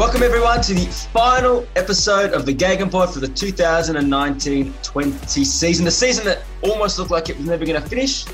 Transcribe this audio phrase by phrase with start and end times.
[0.00, 5.84] Welcome everyone to the final episode of the GegenPod for the 2019-20 season.
[5.84, 8.24] The season that almost looked like it was never going to finish.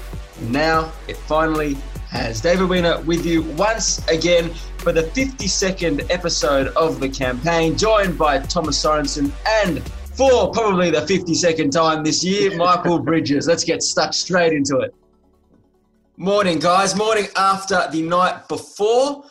[0.43, 1.77] Now it finally
[2.09, 2.41] has.
[2.41, 8.39] David Weiner with you once again for the 52nd episode of the campaign, joined by
[8.39, 9.33] Thomas Sorensen
[9.65, 9.83] and
[10.15, 13.49] for probably the 52nd time this year, Michael Bridges.
[13.49, 14.95] Let's get stuck straight into it.
[16.17, 16.95] Morning, guys.
[16.95, 19.25] Morning after the night before.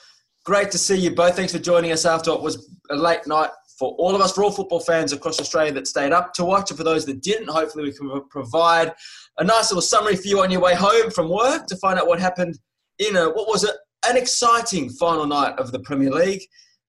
[0.45, 1.35] Great to see you both.
[1.35, 4.43] Thanks for joining us after what was a late night for all of us, for
[4.43, 7.49] all football fans across Australia that stayed up to watch, and for those that didn't,
[7.49, 8.93] hopefully we can provide
[9.39, 12.07] a nice little summary for you on your way home from work to find out
[12.07, 12.59] what happened
[12.99, 13.63] in a what was
[14.07, 16.43] an exciting final night of the Premier League.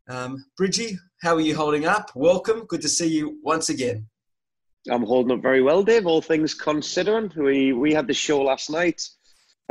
[0.08, 2.10] Um, Bridgey, how are you holding up?
[2.14, 2.66] Welcome.
[2.66, 4.06] Good to see you once again.
[4.90, 6.06] I'm holding up very well, Dave.
[6.06, 9.02] All things considering, we we had the show last night.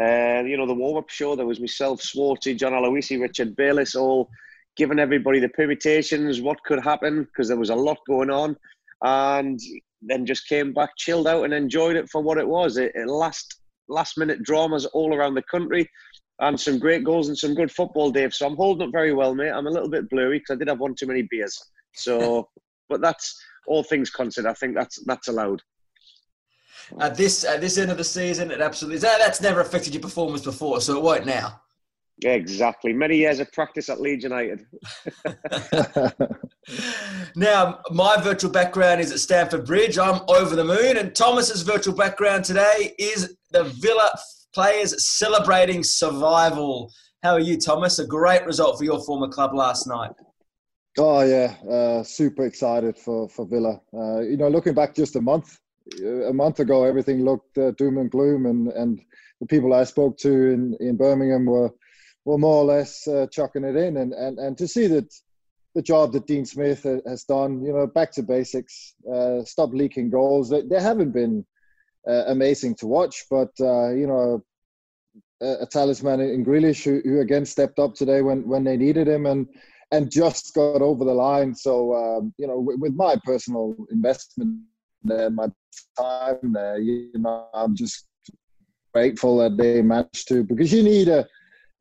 [0.01, 3.95] Uh, you know, the warm up show, there was myself, Swarty, John Aloisi, Richard Bayless,
[3.95, 4.29] all
[4.75, 8.57] giving everybody the permutations, what could happen, because there was a lot going on.
[9.03, 9.59] And
[10.01, 12.77] then just came back, chilled out, and enjoyed it for what it was.
[12.77, 15.89] It, it last last minute dramas all around the country,
[16.39, 18.33] and some great goals and some good football, Dave.
[18.33, 19.51] So I'm holding up very well, mate.
[19.51, 21.57] I'm a little bit blurry because I did have one too many beers.
[21.93, 22.49] So,
[22.89, 23.37] but that's
[23.67, 24.49] all things considered.
[24.49, 25.61] I think that's that's allowed
[26.99, 29.01] at this at this end of the season, it absolutely is.
[29.01, 31.61] That's never affected your performance before, so it won't now.
[32.23, 32.93] Yeah, exactly.
[32.93, 34.65] Many years of practice at Leeds United.
[37.35, 39.97] now, my virtual background is at Stamford Bridge.
[39.97, 44.17] I'm over the moon, and Thomas's virtual background today is the Villa
[44.53, 46.89] players celebrating survival.
[47.21, 47.99] How are you, Thomas?
[47.99, 50.11] A great result for your former club last night.
[50.97, 53.81] Oh yeah, uh, super excited for for Villa.
[53.93, 55.59] Uh, you know, looking back just a month
[56.03, 59.01] a month ago, everything looked uh, doom and gloom, and, and
[59.39, 61.71] the people I spoke to in, in Birmingham were
[62.25, 65.13] were more or less uh, chucking it in, and, and and to see that
[65.75, 70.09] the job that Dean Smith has done, you know, back to basics, uh, stop leaking
[70.09, 70.49] goals.
[70.49, 71.45] They, they haven't been
[72.07, 74.43] uh, amazing to watch, but uh, you know,
[75.41, 79.07] a, a, talisman in Grealish who, who, again stepped up today when when they needed
[79.07, 79.47] him, and
[79.91, 81.53] and just got over the line.
[81.53, 84.61] So um, you know, with my personal investment
[85.05, 85.47] there, my
[85.97, 86.79] time there.
[86.79, 88.07] You know, I'm just
[88.93, 91.25] grateful that they managed to because you need a,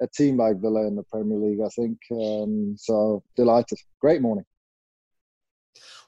[0.03, 1.61] a team like Villa in the Premier League.
[1.65, 3.23] I think um, so.
[3.37, 3.79] Delighted.
[4.01, 4.45] Great morning.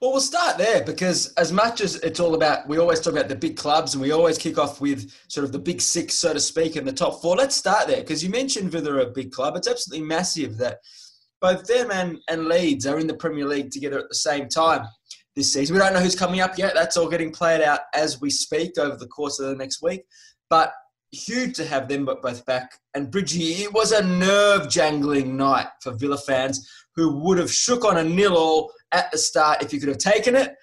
[0.01, 3.29] Well, we'll start there because as much as it's all about, we always talk about
[3.29, 6.35] the big clubs and we always kick off with sort of the big six, so
[6.35, 7.35] to speak, in the top four.
[7.35, 9.57] Let's start there because you mentioned Villa are a big club.
[9.57, 10.81] It's absolutely massive that
[11.41, 14.87] both them and, and Leeds are in the Premier League together at the same time
[15.37, 15.75] this season.
[15.75, 16.75] We don't know who's coming up yet.
[16.75, 20.05] That's all getting played out as we speak over the course of the next week.
[20.49, 20.73] But
[21.13, 22.73] huge to have them both back.
[22.95, 27.85] And Bridgey, it was a nerve jangling night for Villa fans who would have shook
[27.85, 30.55] on a nil all at the start if you could have taken it.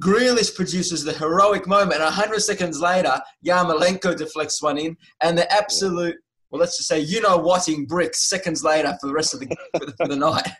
[0.00, 5.52] Grealish produces the heroic moment, and 100 seconds later, Yarmolenko deflects one in, and the
[5.52, 6.16] absolute,
[6.50, 9.46] well, let's just say, you know whating bricks seconds later for the rest of the,
[9.74, 10.48] the, for the night.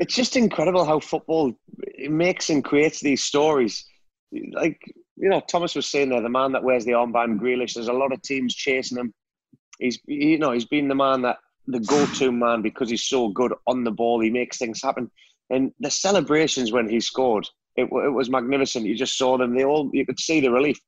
[0.00, 1.52] It's just incredible how football
[2.10, 3.84] makes and creates these stories.
[4.52, 4.80] Like
[5.16, 7.74] you know, Thomas was saying there, the man that wears the armband, Grealish.
[7.74, 9.12] There's a lot of teams chasing him.
[9.78, 13.52] He's you know he's been the man that the go-to man because he's so good
[13.66, 14.20] on the ball.
[14.20, 15.10] He makes things happen,
[15.50, 17.46] and the celebrations when he scored,
[17.76, 18.86] it, it was magnificent.
[18.86, 19.54] You just saw them.
[19.54, 20.78] They all you could see the relief,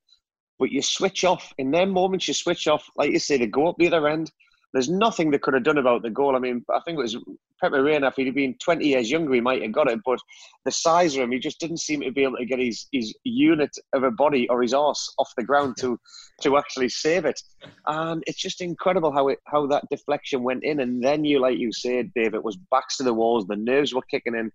[0.58, 2.28] but you switch off in them moments.
[2.28, 4.30] You switch off, like you say, they go up the other end.
[4.72, 6.34] There's nothing they could have done about the goal.
[6.34, 7.16] I mean, I think it was
[7.60, 8.08] Pepe Reina.
[8.08, 10.00] If he'd been 20 years younger, he might have got it.
[10.04, 10.18] But
[10.64, 13.14] the size of him, he just didn't seem to be able to get his, his
[13.24, 15.98] unit of a body or his arse off the ground to
[16.40, 17.40] to actually save it.
[17.86, 20.80] And it's just incredible how it how that deflection went in.
[20.80, 23.46] And then you, like you said, Dave, it was backs to the walls.
[23.46, 24.50] The nerves were kicking in,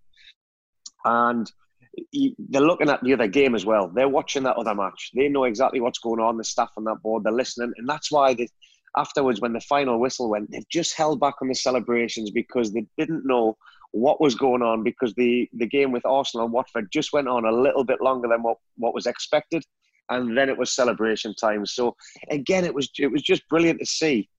[1.05, 1.51] and
[2.49, 3.91] they're looking at the other game as well.
[3.93, 5.11] They're watching that other match.
[5.15, 6.37] They know exactly what's going on.
[6.37, 8.47] The staff on that board, they're listening, and that's why they
[8.97, 12.85] afterwards when the final whistle went, they've just held back on the celebrations because they
[12.97, 13.55] didn't know
[13.91, 17.45] what was going on because the, the game with Arsenal and Watford just went on
[17.45, 19.63] a little bit longer than what, what was expected.
[20.09, 21.65] And then it was celebration time.
[21.65, 21.95] So
[22.29, 24.29] again, it was it was just brilliant to see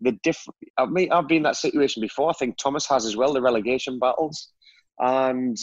[0.00, 0.56] the different.
[0.78, 2.30] I mean, I've been in that situation before.
[2.30, 3.32] I think Thomas has as well.
[3.32, 4.52] The relegation battles,
[5.00, 5.56] and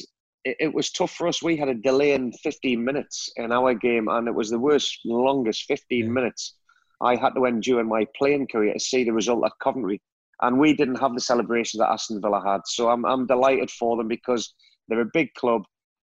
[0.43, 1.41] it, it, was tough for us.
[1.41, 4.99] We had a delay in 15 minutes in our game, and it was the worst,
[5.05, 6.11] longest 15 yeah.
[6.11, 6.55] minutes
[7.03, 10.01] I had to endure in my playing career to see the result at Coventry
[10.43, 12.61] and we didn't have the celebrations that Aston Villa had.
[12.65, 14.53] So I'm I'm delighted for them because
[14.87, 15.63] they're a big club.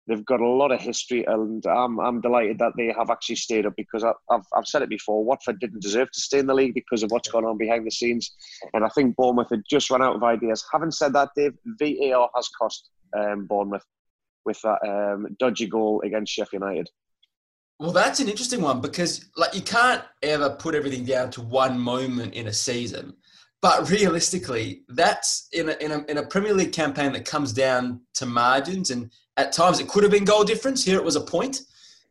[0.06, 3.66] They've got a lot of history, and I'm I'm delighted that they have actually stayed
[3.66, 5.24] up because I, have I've said it before.
[5.24, 7.90] Watford didn't deserve to stay in the league because of what's going on behind the
[7.90, 8.30] scenes,
[8.74, 10.64] and I think Bournemouth had just run out of ideas.
[10.70, 13.84] Having said that, Dave, VAR has cost um, Bournemouth
[14.44, 16.88] with that um, dodgy goal against Sheffield United.
[17.78, 21.78] Well, that's an interesting one because like you can't ever put everything down to one
[21.78, 23.14] moment in a season.
[23.60, 28.00] But realistically, that's in a, in, a, in a Premier League campaign that comes down
[28.14, 30.84] to margins, and at times it could have been goal difference.
[30.84, 31.60] Here it was a point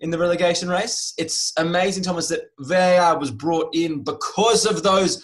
[0.02, 1.14] in the relegation race.
[1.18, 5.24] It's amazing, Thomas, that VAR was brought in because of those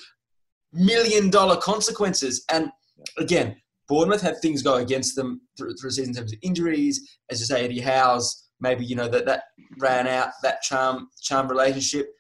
[0.74, 2.46] million dollar consequences.
[2.50, 2.72] And
[3.18, 3.58] again,
[3.88, 7.18] Bournemouth had things go against them through, through season in terms of injuries.
[7.30, 9.44] As you say, Eddie Howe's maybe you know that that
[9.80, 12.14] ran out that charm charm relationship.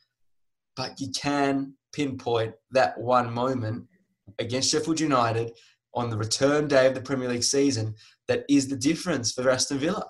[0.75, 3.88] But you can pinpoint that one moment
[4.39, 5.51] against Sheffield United
[5.93, 7.95] on the return day of the Premier League season
[8.27, 10.05] that is the difference for Aston Villa.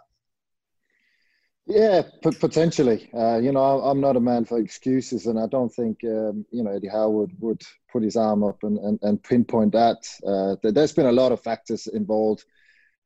[1.67, 3.09] Yeah, potentially.
[3.13, 6.63] Uh, you know, I'm not a man for excuses, and I don't think um, you
[6.63, 7.61] know Eddie Howard would, would
[7.91, 9.97] put his arm up and, and, and pinpoint that.
[10.25, 12.45] Uh, there's been a lot of factors involved,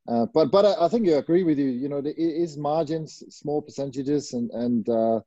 [0.07, 1.65] uh, but but I, I, think you agree with you.
[1.65, 5.19] You know, it is margins, small percentages, and and uh,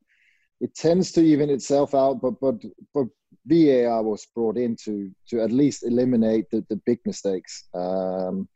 [0.61, 2.21] it tends to even itself out.
[2.21, 2.55] But but
[2.93, 3.07] but
[3.45, 7.67] VAR was brought in to to at least eliminate the, the big mistakes.
[7.73, 8.47] Um,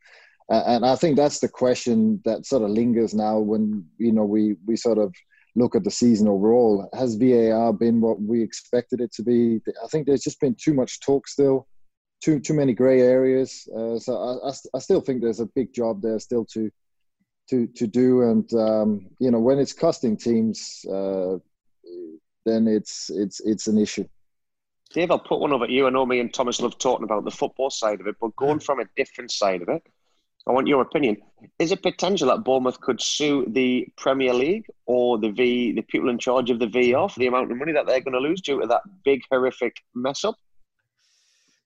[0.50, 4.56] and I think that's the question that sort of lingers now when you know we
[4.66, 5.14] we sort of
[5.56, 6.88] look at the season overall.
[6.94, 9.60] Has VAR been what we expected it to be?
[9.82, 11.66] I think there's just been too much talk still,
[12.24, 13.68] too too many grey areas.
[13.76, 16.70] Uh, so I, I, I, still think there's a big job there still to
[17.50, 18.22] to to do.
[18.22, 21.36] And um, you know when it's costing teams, uh,
[22.46, 24.08] then it's it's it's an issue.
[24.94, 25.86] Dave, I'll put one over at you.
[25.86, 28.60] I know me and Thomas love talking about the football side of it, but going
[28.60, 29.82] from a different side of it,
[30.46, 31.16] I want your opinion.
[31.58, 36.10] Is it potential that Bournemouth could sue the Premier League or the V, the people
[36.10, 38.40] in charge of the VAR for the amount of money that they're going to lose
[38.40, 40.36] due to that big horrific mess up?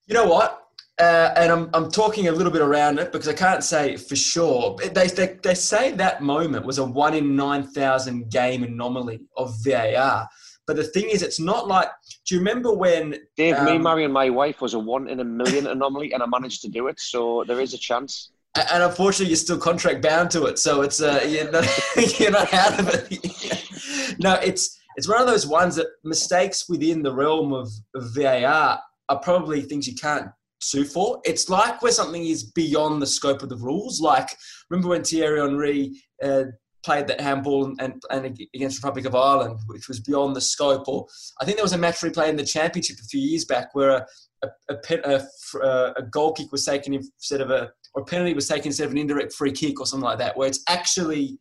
[0.08, 0.64] You know what?
[0.98, 4.16] Uh, and I'm, I'm talking a little bit around it because I can't say for
[4.16, 4.76] sure.
[4.76, 10.28] They, they, they say that moment was a one in 9,000 game anomaly of VAR.
[10.66, 11.88] But the thing is, it's not like.
[12.26, 13.56] Do you remember when Dave?
[13.56, 16.60] Um, me marrying my wife was a one in a million anomaly, and I managed
[16.60, 17.00] to do it.
[17.00, 18.32] So there is a chance.
[18.54, 21.66] And unfortunately, you're still contract bound to it, so it's uh, you're not
[22.20, 24.18] you're not out of it.
[24.18, 28.78] no, it's it's one of those ones that mistakes within the realm of, of VAR
[29.08, 30.28] are probably things you can't
[30.60, 31.20] sue for.
[31.24, 34.00] It's like where something is beyond the scope of the rules.
[34.00, 34.28] Like
[34.70, 36.44] remember when Thierry Henry uh,
[36.84, 40.88] played that handball and, and against Republic of Ireland, which was beyond the scope.
[40.88, 41.06] Or
[41.40, 43.74] I think there was a match we played in the championship a few years back
[43.74, 44.06] where a
[44.42, 45.22] a, a,
[45.62, 48.86] a, a goal kick was taken instead of a or a penalty was taken instead
[48.86, 51.38] of an indirect free kick or something like that, where it's actually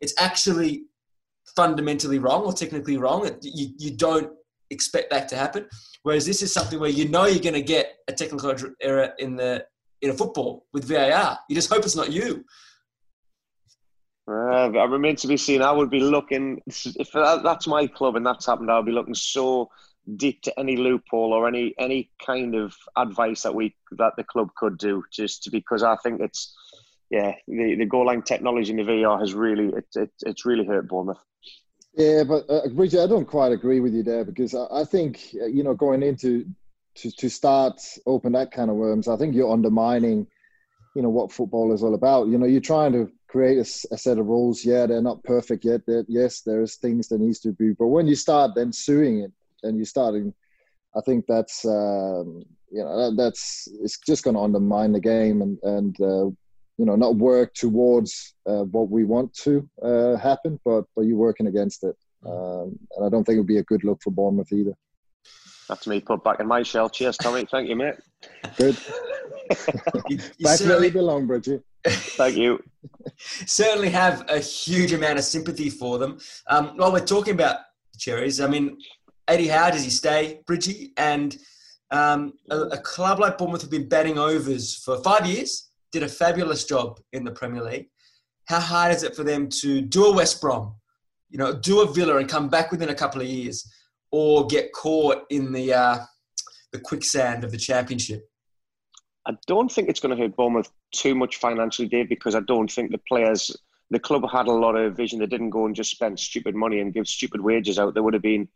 [0.00, 0.84] it's actually
[1.56, 3.28] fundamentally wrong or technically wrong.
[3.42, 4.30] You, you don't
[4.70, 5.66] expect that to happen.
[6.02, 9.36] Whereas this is something where you know you're going to get a technical error in
[9.36, 9.66] the
[10.00, 11.38] in a football with VAR.
[11.48, 12.44] You just hope it's not you.
[14.30, 15.62] Uh, I remain to be seen.
[15.62, 18.70] I would be looking if that's my club and that's happened.
[18.70, 19.70] I'll be looking so
[20.16, 24.48] deep to any loophole or any any kind of advice that we that the club
[24.56, 26.54] could do, just because I think it's
[27.10, 30.66] yeah the, the goal line technology in the VAR has really it, it it's really
[30.66, 31.24] hurt Bournemouth.
[31.98, 35.34] Yeah, but uh, Bridgey, I don't quite agree with you there because I, I think
[35.42, 36.46] uh, you know going into
[36.94, 40.26] to, to start open that kind of worms, I think you're undermining
[40.94, 42.28] you know what football is all about.
[42.28, 44.64] You know, you're trying to create a, a, set of rules.
[44.64, 45.82] Yeah, they're not perfect yet.
[45.86, 47.72] They're, yes, there's things that needs to be.
[47.72, 50.32] But when you start then suing it, and you're starting,
[50.96, 55.42] I think that's um, you know that, that's it's just going to undermine the game
[55.42, 56.30] and and uh,
[56.78, 61.16] you know not work towards uh, what we want to uh, happen, but but you're
[61.16, 61.96] working against it.
[62.26, 64.74] Um, and I don't think it would be a good look for Bournemouth either.
[65.68, 66.88] That's me put back in my shell.
[66.88, 67.44] Cheers, Tommy.
[67.44, 67.96] Thank you, mate.
[68.56, 68.76] Good.
[70.08, 71.62] you, you Back where you belong, Bridgey.
[71.84, 72.62] Thank you.
[73.18, 76.18] certainly have a huge amount of sympathy for them.
[76.46, 77.58] Um, while we're talking about
[77.98, 78.78] cherries, I mean,
[79.26, 80.92] Eddie Howe, does he stay, Bridgey?
[80.96, 81.36] And
[81.90, 86.08] Um, a, a, club like Bournemouth have been batting overs for five years, did a
[86.08, 87.88] fabulous job in the Premier League.
[88.46, 90.74] How hard is it for them to do a West Brom,
[91.28, 93.70] you know, do a Villa and come back within a couple of years,
[94.10, 95.98] or get caught in the uh,
[96.72, 98.28] the quicksand of the Championship?
[99.26, 102.72] I don't think it's going to hurt Bournemouth too much financially, Dave, because I don't
[102.72, 103.54] think the players,
[103.90, 105.18] the club had a lot of vision.
[105.18, 107.92] They didn't go and just spend stupid money and give stupid wages out.
[107.92, 108.48] There would have been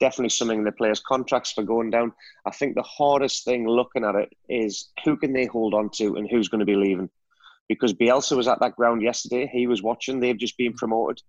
[0.00, 2.12] definitely something in the players' contracts for going down.
[2.46, 6.16] I think the hardest thing looking at it is who can they hold on to
[6.16, 7.10] and who's going to be leaving.
[7.68, 9.48] Because Bielsa was at that ground yesterday.
[9.52, 10.20] He was watching.
[10.20, 11.20] They've just been promoted.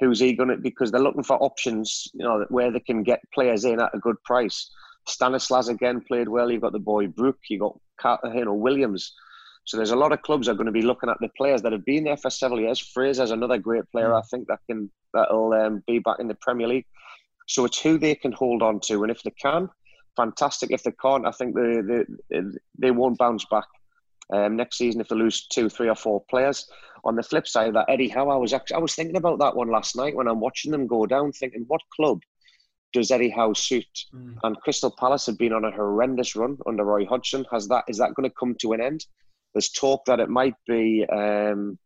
[0.00, 0.56] Who's he going to?
[0.56, 3.98] Because they're looking for options, you know, where they can get players in at a
[3.98, 4.70] good price.
[5.06, 6.50] Stanislas again played well.
[6.50, 7.38] You've got the boy Brook.
[7.48, 7.60] You've
[8.02, 9.14] got you know Williams.
[9.64, 11.60] So there's a lot of clubs that are going to be looking at the players
[11.62, 12.78] that have been there for several years.
[12.78, 14.10] Fraser's another great player.
[14.10, 14.18] Mm.
[14.18, 16.86] I think that can that'll um, be back in the Premier League.
[17.48, 19.68] So it's who they can hold on to, and if they can,
[20.16, 20.70] fantastic.
[20.70, 21.80] If they can't, I think they
[22.30, 22.40] they,
[22.78, 23.64] they won't bounce back
[24.32, 26.68] um, next season if they lose two, three, or four players.
[27.04, 29.38] On the flip side of that, Eddie Howe, I was actually I was thinking about
[29.38, 32.20] that one last night when I'm watching them go down, thinking what club
[32.92, 33.86] does Eddie Howe suit?
[34.14, 34.36] Mm.
[34.42, 37.46] And Crystal Palace have been on a horrendous run under Roy Hodgson.
[37.50, 39.06] Has that is that going to come to an end?
[39.54, 41.78] There's talk that it might be um,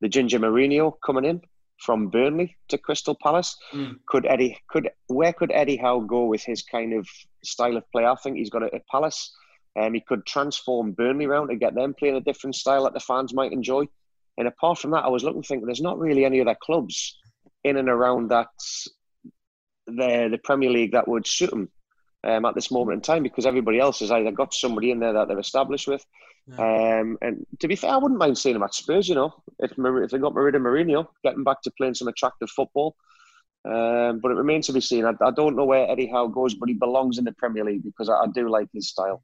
[0.00, 1.40] the Ginger Mourinho coming in
[1.78, 3.56] from Burnley to Crystal Palace.
[3.72, 3.98] Mm.
[4.06, 7.08] Could Eddie could where could Eddie Howe go with his kind of
[7.42, 8.04] style of play?
[8.04, 9.34] I think he's got it at Palace.
[9.78, 13.00] Um, he could transform Burnley around and get them playing a different style that the
[13.00, 13.84] fans might enjoy.
[14.38, 17.18] And apart from that, I was looking thinking there's not really any other clubs
[17.64, 18.48] in and around that
[19.86, 21.70] the the Premier League that would suit him
[22.24, 25.12] um, at this moment in time because everybody else has either got somebody in there
[25.12, 26.04] that they're established with.
[26.46, 27.00] Yeah.
[27.00, 29.08] Um, and to be fair, I wouldn't mind seeing him at Spurs.
[29.08, 32.50] You know, if if they got rid of Mourinho, getting back to playing some attractive
[32.50, 32.96] football.
[33.66, 35.06] Um, but it remains to be seen.
[35.06, 37.82] I, I, don't know where Eddie Howe goes, but he belongs in the Premier League
[37.82, 39.22] because I, I do like his style.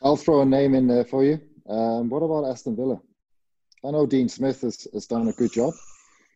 [0.00, 1.40] I'll throw a name in there for you.
[1.68, 3.00] Um, what about Aston Villa?
[3.84, 5.74] I know Dean Smith has, has done a good job,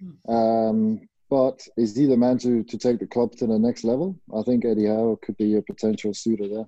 [0.01, 0.33] hmm.
[0.33, 1.01] um,
[1.33, 4.15] but is he the man to, to take the club to the next level?
[4.37, 6.67] I think Eddie Howe could be a potential suitor there.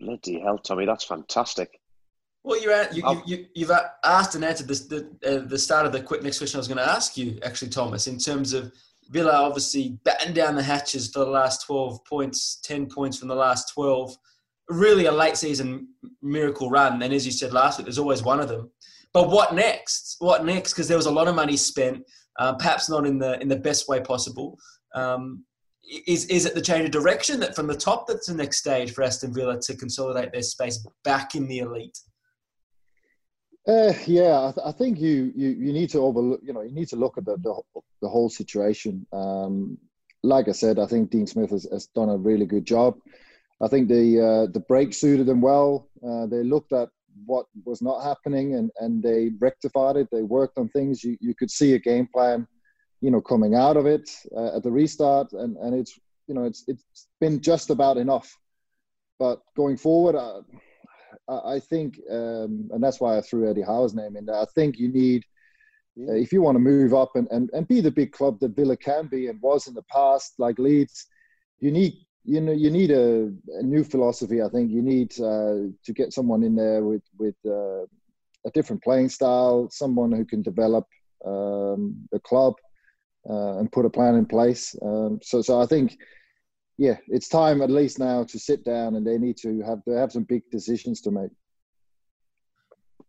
[0.00, 1.78] Bloody hell, Tommy, that's fantastic.
[2.42, 5.86] Well, you're at, you, you, you, have asked and answered this, the, uh, the start
[5.86, 8.52] of the quick next question I was going to ask you, actually, Thomas, in terms
[8.52, 8.72] of
[9.10, 13.36] Villa obviously batten down the hatches for the last 12 points, 10 points from the
[13.36, 14.16] last 12.
[14.70, 15.86] Really a late season
[16.20, 17.00] miracle run.
[17.00, 18.72] And as you said last week, there's always one of them.
[19.12, 20.16] But what next?
[20.18, 20.72] What next?
[20.72, 22.04] Because there was a lot of money spent,
[22.38, 24.58] uh, perhaps not in the in the best way possible.
[24.94, 25.44] Um,
[26.06, 28.92] is is it the change of direction that from the top that's the next stage
[28.92, 31.98] for Aston Villa to consolidate their space back in the elite?
[33.66, 36.40] Uh, yeah, I, th- I, think you, you you need to overlook.
[36.42, 37.54] You know, you need to look at the the,
[38.02, 39.06] the whole situation.
[39.12, 39.78] Um,
[40.22, 42.98] like I said, I think Dean Smith has, has done a really good job.
[43.62, 45.88] I think the uh, the break suited them well.
[46.06, 46.88] Uh, they looked at
[47.26, 50.08] what was not happening and, and they rectified it.
[50.10, 51.02] They worked on things.
[51.04, 52.46] You, you could see a game plan,
[53.00, 56.44] you know, coming out of it uh, at the restart, and, and it's you know
[56.44, 56.84] it's it's
[57.20, 58.36] been just about enough.
[59.18, 60.42] But going forward, uh,
[61.28, 64.36] I think, um, and that's why I threw Eddie Howe's name in there.
[64.36, 65.24] I think you need,
[66.08, 68.56] uh, if you want to move up and, and, and be the big club that
[68.56, 71.06] Villa can be and was in the past, like Leeds,
[71.60, 71.94] you need
[72.24, 74.42] you know you need a, a new philosophy.
[74.42, 77.82] I think you need uh, to get someone in there with with uh,
[78.46, 80.86] a different playing style, someone who can develop
[81.24, 82.54] um, the club
[83.28, 84.74] uh, and put a plan in place.
[84.82, 85.98] Um, so so I think
[86.78, 89.94] yeah, it's time at least now to sit down and they need to have they
[89.94, 91.30] have some big decisions to make.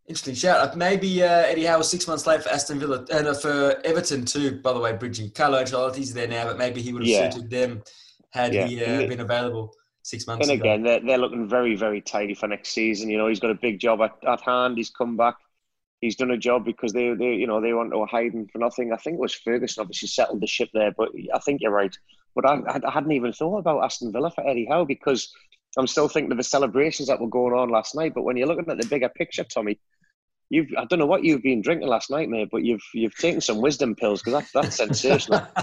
[0.08, 0.60] Interesting shout.
[0.60, 0.78] Out.
[0.78, 4.24] Maybe uh, Eddie Howe was six months late for Aston Villa and uh, for Everton
[4.26, 4.60] too.
[4.62, 7.30] By the way, Bridgey, Carlo Ancelotti's there now, but maybe he would have yeah.
[7.30, 7.82] suited them
[8.36, 8.68] had yeah.
[8.68, 9.74] he uh, been available
[10.04, 10.48] six months.
[10.48, 10.54] Ago.
[10.54, 13.10] And again, they're, they're looking very very tidy for next season.
[13.10, 14.78] You know, he's got a big job at, at hand.
[14.78, 15.36] He's come back.
[16.02, 18.94] He's done a job because they, they, you know, they weren't hiding for nothing.
[18.94, 21.98] I think it was Ferguson obviously settled the ship there, but I think you're right.
[22.36, 25.34] But I, I hadn't even thought about Aston Villa for Eddie Howe because
[25.78, 28.14] I'm still thinking of the celebrations that were going on last night.
[28.14, 29.80] But when you're looking at the bigger picture, Tommy,
[30.50, 33.42] you've I don't know what you've been drinking last night, mate, but you've you've taken
[33.42, 35.40] some wisdom pills because that, that's sensational.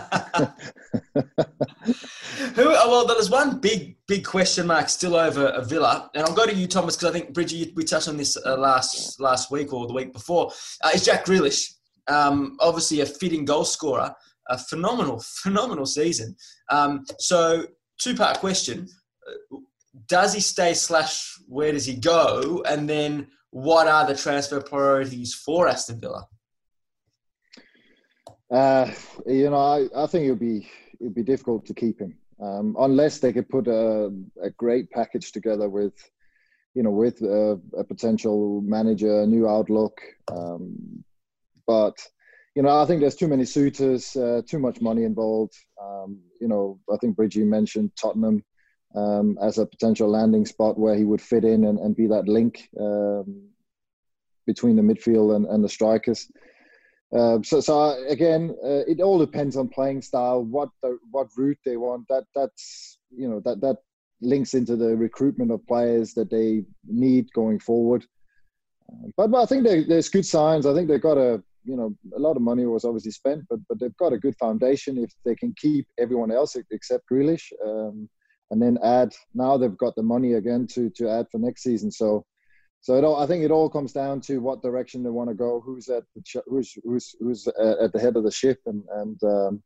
[2.54, 2.64] Who?
[2.64, 6.46] Oh, well, there's one big big question mark still over a Villa, and I'll go
[6.46, 9.72] to you, Thomas, because I think Bridgey, we touched on this uh, last last week
[9.72, 10.52] or the week before.
[10.82, 11.74] Uh, is Jack Grealish
[12.08, 14.14] um, obviously a fitting goal scorer?
[14.48, 16.36] a phenomenal, phenomenal season.
[16.70, 17.66] Um, so,
[17.98, 18.88] two part question:
[20.06, 20.74] Does he stay?
[20.74, 22.62] Slash, where does he go?
[22.68, 26.26] And then, what are the transfer priorities for Aston Villa?
[28.50, 28.90] Uh,
[29.26, 30.68] you know, I, I think it'd be
[31.00, 32.18] it'll be difficult to keep him.
[32.42, 35.94] um, unless they could put a, a great package together with,
[36.74, 40.00] you know, with a, a potential manager, a new outlook.
[40.30, 41.04] Um,
[41.66, 41.96] but
[42.54, 45.54] you know, I think there's too many suitors, uh, too much money involved.
[45.82, 48.44] Um, you know, I think Bridgey mentioned Tottenham
[48.94, 52.28] um, as a potential landing spot where he would fit in and, and be that
[52.28, 53.48] link um,
[54.46, 56.30] between the midfield and, and the strikers.
[57.16, 61.58] Uh, so, so again, uh, it all depends on playing style, what the, what route
[61.64, 62.06] they want.
[62.08, 63.76] That that's you know that that
[64.22, 68.06] links into the recruitment of players that they need going forward.
[68.90, 70.64] Uh, but, but I think there's good signs.
[70.64, 73.60] I think they've got a you know a lot of money was obviously spent, but
[73.68, 78.08] but they've got a good foundation if they can keep everyone else except Grealish, um,
[78.52, 79.12] and then add.
[79.34, 81.90] Now they've got the money again to to add for next season.
[81.90, 82.24] So
[82.82, 85.34] so it all, I think it all comes down to what direction they want to
[85.34, 89.22] go, who's at the who's who's who's at the head of the ship, and and
[89.24, 89.62] um,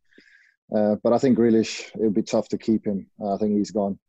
[0.75, 3.07] uh, but I think Grealish it would be tough to keep him.
[3.23, 3.99] I think he's gone.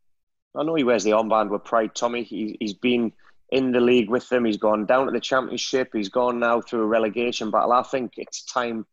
[0.55, 2.23] I know he wears the armband with pride, Tommy.
[2.23, 3.13] He, he's been
[3.51, 4.45] in the league with them.
[4.45, 5.91] He's gone down to the championship.
[5.93, 7.73] He's gone now through a relegation battle.
[7.73, 8.85] I think it's time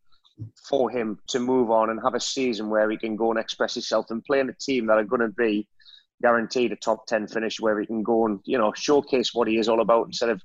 [0.70, 3.74] for him to move on and have a season where he can go and express
[3.74, 5.68] himself and play in a team that are going to be
[6.22, 9.58] guaranteed a top 10 finish where he can go and, you know, showcase what he
[9.58, 10.42] is all about instead of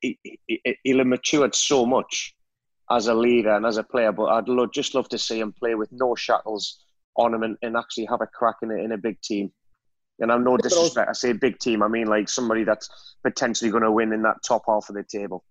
[0.00, 2.34] he, he, he'll have matured so much
[2.90, 5.52] as a leader and as a player, but I'd love, just love to see him
[5.52, 6.80] play with no shackles
[7.16, 9.52] on him and, and actually have a crack in a, in a big team.
[10.18, 11.08] And I'm no disrespect.
[11.08, 11.82] I say big team.
[11.82, 15.04] I mean like somebody that's potentially going to win in that top half of the
[15.04, 15.44] table.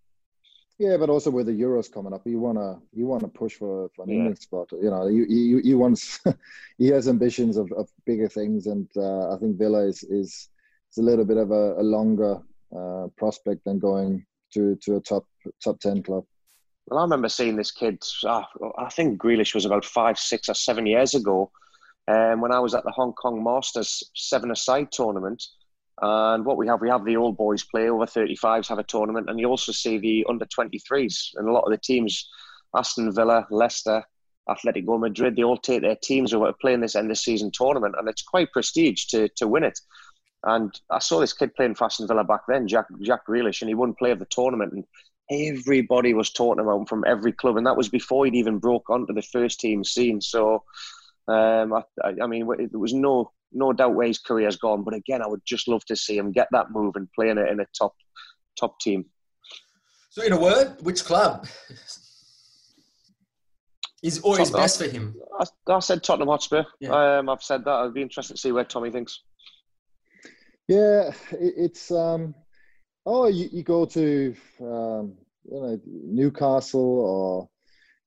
[0.80, 4.04] Yeah, but also with the Euros coming up, you wanna you wanna push for, for
[4.04, 4.16] an yeah.
[4.16, 4.70] England spot.
[4.72, 6.00] You know, you you, you want
[6.78, 10.48] he has ambitions of, of bigger things, and uh, I think Villa is is
[10.88, 12.40] it's a little bit of a, a longer
[12.76, 15.26] uh, prospect than going to to a top
[15.62, 16.24] top ten club.
[16.88, 18.02] Well, I remember seeing this kid.
[18.26, 18.44] Uh,
[18.78, 21.52] I think Grealish was about five, six, or seven years ago,
[22.08, 25.44] um, when I was at the Hong Kong Masters seven-a-side tournament
[26.02, 29.30] and what we have, we have the old boys play over 35s have a tournament,
[29.30, 31.32] and you also see the under 23s.
[31.36, 32.30] And a lot of the teams,
[32.76, 34.04] Aston Villa, Leicester,
[34.48, 37.52] Atletico Madrid, they all take their teams over to play in this end of season
[37.54, 39.80] tournament, and it's quite prestige to, to win it.
[40.44, 43.70] And I saw this kid playing for Aston Villa back then, Jack Jack Grealish, and
[43.70, 44.86] he won play of the tournament, and
[45.30, 48.90] everybody was talking about him from every club, and that was before he'd even broke
[48.90, 50.22] onto the first team scene.
[50.22, 50.64] So,
[51.28, 54.84] um, I, I mean, there was no no doubt where his career's gone.
[54.84, 57.38] But again, I would just love to see him get that move and play in
[57.38, 57.94] a, in a top
[58.60, 59.06] top team.
[60.10, 61.48] So, in a word, which club
[64.02, 65.16] is always is best for him?
[65.40, 66.64] I, I said Tottenham Hotspur.
[66.80, 67.18] Yeah.
[67.18, 67.72] Um, I've said that.
[67.72, 69.22] I'd be interested to see where Tommy thinks.
[70.68, 72.36] Yeah, it, it's um,
[73.06, 75.14] oh, you, you go to um,
[75.46, 77.50] you know Newcastle or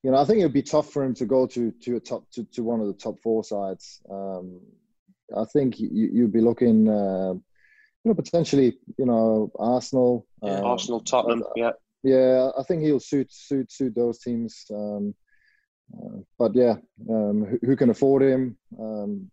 [0.02, 2.00] you know I think it would be tough for him to go to to a
[2.00, 4.00] top to, to one of the top four sides.
[4.10, 4.60] Um,
[5.36, 10.64] I think you, would be looking, uh, you know, potentially, you know, Arsenal, yeah, um,
[10.64, 12.50] Arsenal, Tottenham, yeah, yeah.
[12.58, 14.64] I think he'll suit suit suit those teams.
[14.70, 15.14] Um,
[15.96, 16.76] uh, but yeah,
[17.10, 18.56] um, who, who, can afford him?
[18.78, 19.30] Um,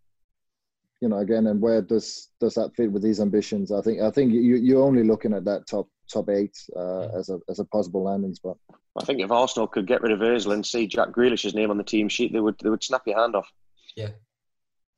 [1.00, 3.72] you know, again, and where does does that fit with these ambitions?
[3.72, 7.30] I think I think you you're only looking at that top top eight uh, as
[7.30, 8.58] a as a possible landing spot.
[9.00, 11.78] I think if Arsenal could get rid of Özil and see Jack Grealish's name on
[11.78, 13.48] the team sheet, they would they would snap your hand off.
[13.96, 14.10] Yeah,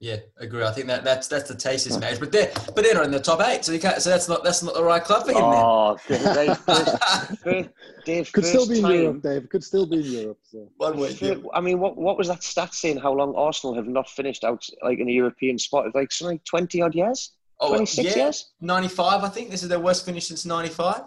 [0.02, 0.64] yeah, agree.
[0.64, 3.12] I think that that's that's the taste of match, but they're but they're not in
[3.12, 4.02] the top eight, so you can't.
[4.02, 5.38] So that's not that's not the right club for him.
[5.44, 6.96] Oh, Dave, first,
[8.04, 9.48] Dave, could still be in Europe, Dave.
[9.48, 10.38] Could still be in Europe.
[10.42, 10.68] So.
[10.78, 11.22] One week.
[11.54, 12.96] I mean, what what was that stat saying?
[12.96, 15.86] How long Arsenal have not finished out like in a European spot?
[15.86, 17.34] It's like something like twenty odd years.
[17.60, 18.24] Oh, 26 yeah.
[18.24, 18.50] years.
[18.60, 19.22] Ninety five.
[19.22, 21.02] I think this is their worst finish since ninety five.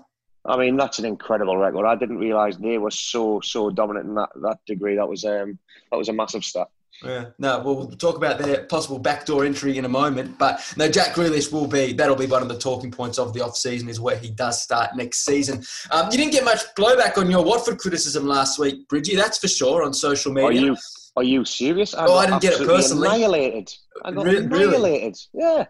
[0.46, 1.86] I mean, that's an incredible record.
[1.86, 4.96] I didn't realise they were so so dominant in that that degree.
[4.96, 5.60] That was um
[5.92, 6.70] that was a massive stat.
[7.04, 10.38] Yeah, no, we'll talk about their possible backdoor entry in a moment.
[10.40, 13.42] But no, Jack Grealish will be, that'll be one of the talking points of the
[13.42, 15.64] off-season is where he does start next season.
[15.92, 19.48] Um, you didn't get much blowback on your Watford criticism last week, Bridgey, that's for
[19.48, 20.48] sure, on social media.
[20.48, 20.78] Are you,
[21.18, 21.94] are you serious?
[21.94, 23.08] I oh, I didn't get it personally.
[23.08, 23.74] Annihilated.
[24.04, 25.18] I got Re- annihilated.
[25.34, 25.56] Really?
[25.58, 25.66] Yeah.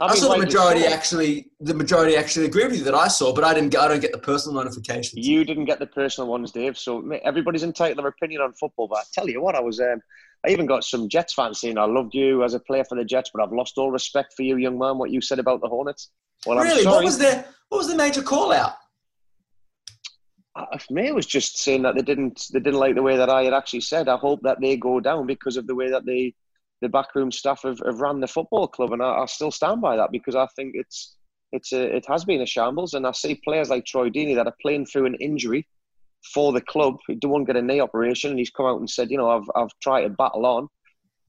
[0.00, 1.50] I, I saw the majority actually.
[1.58, 3.76] The majority actually agree with you that I saw, but I didn't.
[3.76, 5.26] I don't get the personal notifications.
[5.26, 6.78] You didn't get the personal ones, Dave.
[6.78, 8.86] So everybody's entitled to their opinion on football.
[8.86, 10.00] But I tell you what, I was um,
[10.46, 13.04] I even got some Jets fans saying, I loved you as a player for the
[13.04, 15.68] Jets, but I've lost all respect for you, young man, what you said about the
[15.68, 16.10] Hornets.
[16.46, 16.86] Well, really?
[16.86, 18.74] What was the what was the major call out?
[20.54, 23.28] Uh, me, it was just saying that they didn't they didn't like the way that
[23.28, 24.08] I had actually said.
[24.08, 26.34] I hope that they go down because of the way that they
[26.80, 29.96] the backroom staff have, have ran the football club, and I, I, still stand by
[29.96, 31.16] that because I think it's
[31.50, 34.46] it's a, it has been a shambles, and I see players like Troy Deeney that
[34.46, 35.66] are playing through an injury
[36.34, 36.96] for the club.
[37.06, 39.50] He didn't get a knee operation, and he's come out and said, you know, I've
[39.54, 40.68] I've tried to battle on,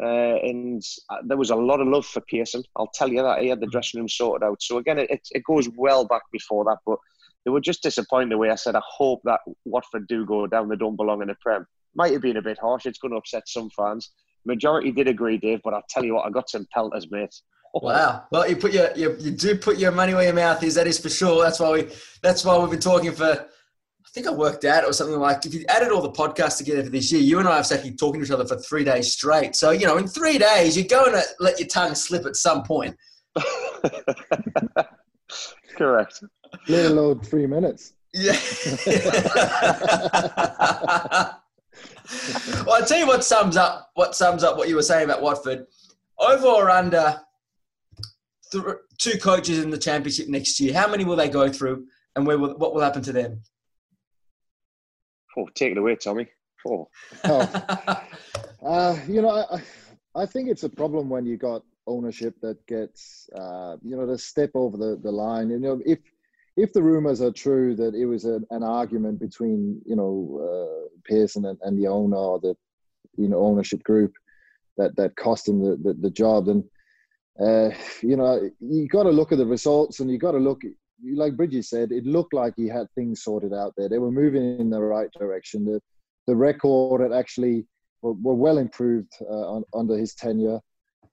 [0.01, 2.63] Uh, and uh, there was a lot of love for Pearson.
[2.77, 4.61] I'll tell you that he had the dressing room sorted out.
[4.61, 6.97] So again, it, it goes well back before that, but
[7.43, 8.75] they were just disappointed the way I said.
[8.75, 10.69] I hope that Watford do go down.
[10.69, 11.65] They don't belong in the Prem.
[11.95, 12.85] Might have been a bit harsh.
[12.85, 14.11] It's going to upset some fans.
[14.45, 15.59] Majority did agree, Dave.
[15.63, 17.35] But I'll tell you what, I got some pelters, mate.
[17.73, 18.23] Wow.
[18.31, 20.75] Well, you put your, your you do put your money where your mouth is.
[20.75, 21.43] That is for sure.
[21.43, 21.87] That's why we
[22.23, 23.47] that's why we've been talking for
[24.09, 26.83] I think I worked out or something like if you added all the podcasts together
[26.83, 29.13] for this year, you and I have actually talking to each other for three days
[29.13, 29.55] straight.
[29.55, 32.63] So, you know, in three days, you're going to let your tongue slip at some
[32.63, 32.97] point.
[35.77, 36.23] Correct.
[36.67, 37.93] Let alone three minutes.
[38.11, 38.35] Yeah.
[42.65, 45.21] well, I'll tell you what sums up what sums up what you were saying about
[45.21, 45.67] Watford.
[46.17, 47.21] Over or under
[48.51, 48.63] th-
[48.97, 52.39] two coaches in the championship next year, how many will they go through and where
[52.39, 53.43] will, what will happen to them?
[55.39, 56.27] Oh, take it away, Tommy.
[56.67, 56.89] Oh.
[57.23, 58.03] oh.
[58.61, 59.61] Uh, you know, I,
[60.13, 64.17] I think it's a problem when you got ownership that gets, uh, you know, to
[64.17, 65.49] step over the, the line.
[65.49, 65.99] You know, if
[66.57, 70.89] if the rumors are true that it was a, an argument between, you know, uh,
[71.05, 72.53] Pearson and, and the owner or the,
[73.15, 74.11] you know, ownership group
[74.75, 76.69] that that cost him the the, the job, then,
[77.39, 77.69] uh,
[78.01, 80.63] you know, you got to look at the results and you got to look
[81.03, 83.89] like Bridgey said, it looked like he had things sorted out there.
[83.89, 85.65] They were moving in the right direction.
[85.65, 85.81] The
[86.27, 87.65] the record had actually
[88.01, 90.59] were, were well improved uh, on, under his tenure,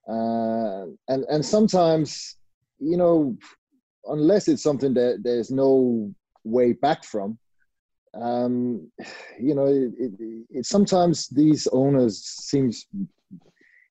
[0.09, 2.37] uh, and and sometimes
[2.79, 3.37] you know
[4.07, 6.13] unless it's something that there's no
[6.45, 7.37] way back from,
[8.15, 8.91] um,
[9.39, 12.87] you know, it, it, it, sometimes these owners seems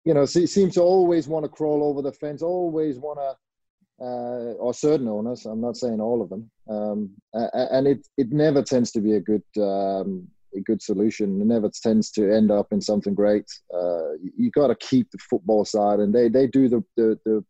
[0.03, 3.35] you know seem to always want to crawl over the fence, always want to
[4.01, 5.45] uh, or certain owners.
[5.45, 9.21] I'm not saying all of them, um, and it it never tends to be a
[9.21, 11.41] good um, a good solution.
[11.41, 13.45] It never tends to end up in something great.
[13.73, 17.43] Uh, you got to keep the football side, and they they do the the the,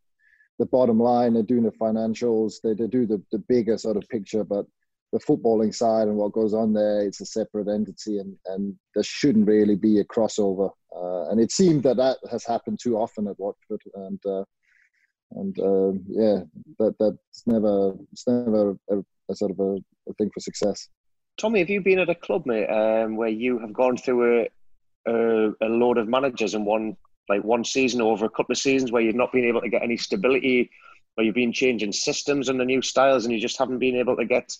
[0.59, 1.33] the bottom line.
[1.33, 2.55] They're doing the financials.
[2.63, 4.65] They they do the the bigger sort of picture, but
[5.13, 9.03] the footballing side and what goes on there, it's a separate entity, and and there
[9.03, 10.69] shouldn't really be a crossover.
[10.95, 14.43] Uh, and it seemed that that has happened too often at Watford, and uh,
[15.35, 16.39] and uh, yeah,
[16.79, 18.97] that that's never it's never a,
[19.29, 19.75] a sort of a,
[20.09, 20.89] a, thing for success.
[21.37, 25.11] Tommy, have you been at a club, mate, um, where you have gone through a,
[25.11, 26.95] a, a load of managers in one
[27.27, 29.69] like one season or over a couple of seasons where you've not been able to
[29.69, 30.69] get any stability,
[31.15, 34.15] where you've been changing systems and the new styles, and you just haven't been able
[34.15, 34.55] to get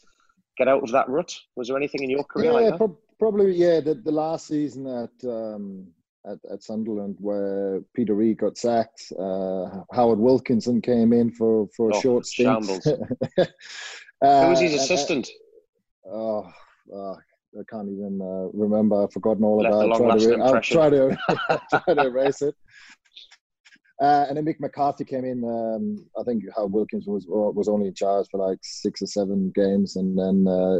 [0.57, 1.33] get out of that rut?
[1.55, 3.53] Was there anything in your career yeah, like pro- probably.
[3.53, 5.87] Yeah, the, the last season at um,
[6.29, 9.11] at, at Sunderland where Peter Reid got sacked.
[9.17, 12.69] Uh, Howard Wilkinson came in for, for a oh, short stint.
[13.37, 15.29] uh, Who was his assistant?
[16.11, 16.51] oh,
[16.93, 17.17] oh,
[17.57, 19.03] I can't even uh, remember.
[19.03, 20.41] I've forgotten all about it.
[20.41, 21.17] I'll try to,
[21.69, 22.55] try to erase it.
[24.01, 25.41] Uh, and then Mick McCarthy came in.
[25.45, 29.53] Um, I think Howard Wilkinson was was only in charge for like six or seven
[29.55, 30.79] games, and then uh,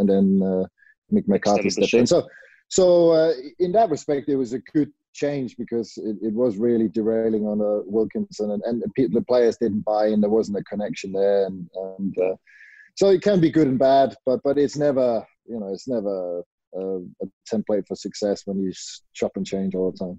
[0.00, 0.66] and then uh,
[1.12, 2.04] Mick McCarthy stepped in.
[2.04, 2.26] So
[2.72, 6.88] so uh, in that respect, it was a good change because it, it was really
[6.88, 10.22] derailing on uh, Wilkinson, and, and the players didn't buy in.
[10.22, 12.36] There wasn't a connection there, and, and uh,
[12.94, 16.42] so it can be good and bad, but but it's never you know it's never
[16.74, 18.72] a, a template for success when you
[19.12, 20.18] chop and change all the time.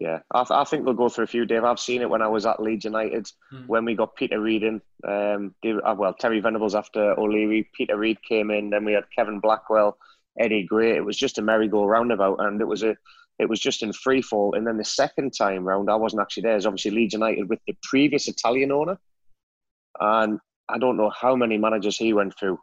[0.00, 1.64] Yeah, I, th- I, think they'll go through a few, Dave.
[1.64, 3.66] I've seen it when I was at Leeds United mm.
[3.66, 4.80] when we got Peter Reid in.
[5.06, 9.04] Um, they, uh, well, Terry Venables after O'Leary, Peter Reid came in, then we had
[9.14, 9.98] Kevin Blackwell,
[10.38, 10.96] Eddie Gray.
[10.96, 12.96] It was just a merry-go-round about, and it was a
[13.38, 14.54] it was just in free fall.
[14.54, 16.56] And then the second time round, I wasn't actually there.
[16.56, 18.98] It's obviously Leeds United with the previous Italian owner,
[20.00, 22.58] and I don't know how many managers he went through.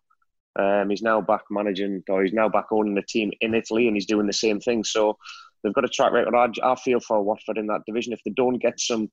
[0.58, 3.96] Um, he's now back managing, or he's now back owning the team in Italy, and
[3.96, 4.84] he's doing the same thing.
[4.84, 5.18] So
[5.64, 6.36] they've got a track record.
[6.36, 8.14] I, I feel for Watford in that division.
[8.14, 9.10] If they don't get some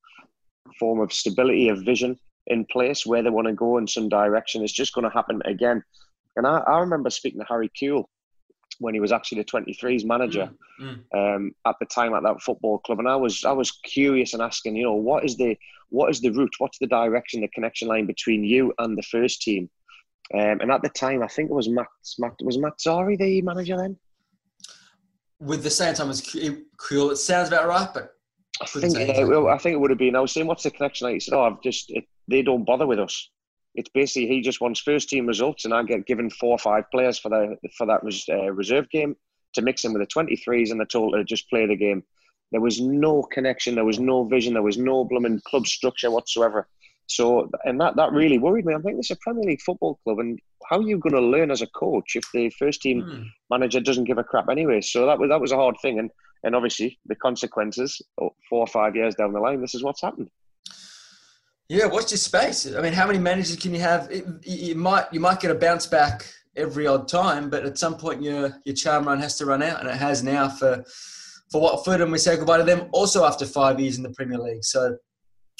[0.78, 4.62] form of stability of vision in place where they want to go in some direction,
[4.62, 5.82] it's just going to happen again.
[6.36, 8.06] And I, I remember speaking to Harry Kewell
[8.78, 11.36] when he was actually the 23s manager mm, mm.
[11.36, 14.42] Um, at the time at that football club, and I was I was curious and
[14.42, 15.56] asking, you know, what is the
[15.90, 19.42] what is the route, what's the direction, the connection line between you and the first
[19.42, 19.70] team?
[20.34, 21.86] Um, and at the time, I think it was Matt,
[22.18, 23.96] Matt was Mazzarri the manager then.
[25.38, 28.10] With the same time as Kewell, it sounds about right, but
[28.60, 28.94] I, think
[29.28, 30.16] well, I think it would have been.
[30.16, 31.14] I was saying, what's the connection line?
[31.14, 33.28] He said, oh, I've just it, they don't bother with us
[33.76, 36.90] it's basically he just wants first team results, and I get given four or five
[36.90, 39.16] players for the for that uh, reserve game
[39.54, 42.02] to mix in with the 23s, and they're told to just play the game.
[42.52, 46.68] There was no connection, there was no vision, there was no blooming club structure whatsoever.
[47.08, 48.74] So, and that, that really worried me.
[48.74, 51.20] I'm thinking this is a Premier League football club, and how are you going to
[51.20, 53.24] learn as a coach if the first team mm.
[53.50, 54.80] manager doesn't give a crap anyway?
[54.80, 56.10] So that was that was a hard thing, and
[56.44, 60.30] and obviously the consequences four or five years down the line, this is what's happened.
[61.68, 62.72] Yeah, watch your space.
[62.72, 64.08] I mean, how many managers can you have?
[64.10, 66.26] It, you might you might get a bounce back
[66.56, 69.80] every odd time, but at some point your your charm run has to run out,
[69.80, 70.84] and it has now for
[71.50, 74.38] for Watford, and we say goodbye to them also after five years in the Premier
[74.38, 74.64] League.
[74.64, 74.96] So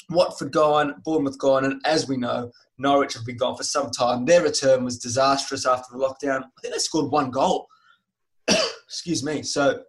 [0.09, 4.25] Watford gone, Bournemouth gone, and as we know, Norwich have been gone for some time.
[4.25, 6.43] Their return was disastrous after the lockdown.
[6.43, 7.67] I think they scored one goal.
[8.85, 9.43] Excuse me.
[9.43, 9.81] So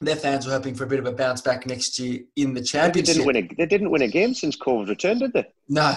[0.00, 2.62] their fans were hoping for a bit of a bounce back next year in the
[2.62, 3.06] championship.
[3.06, 5.46] They didn't win a, they didn't win a game since COVID returned, did they?
[5.68, 5.94] No,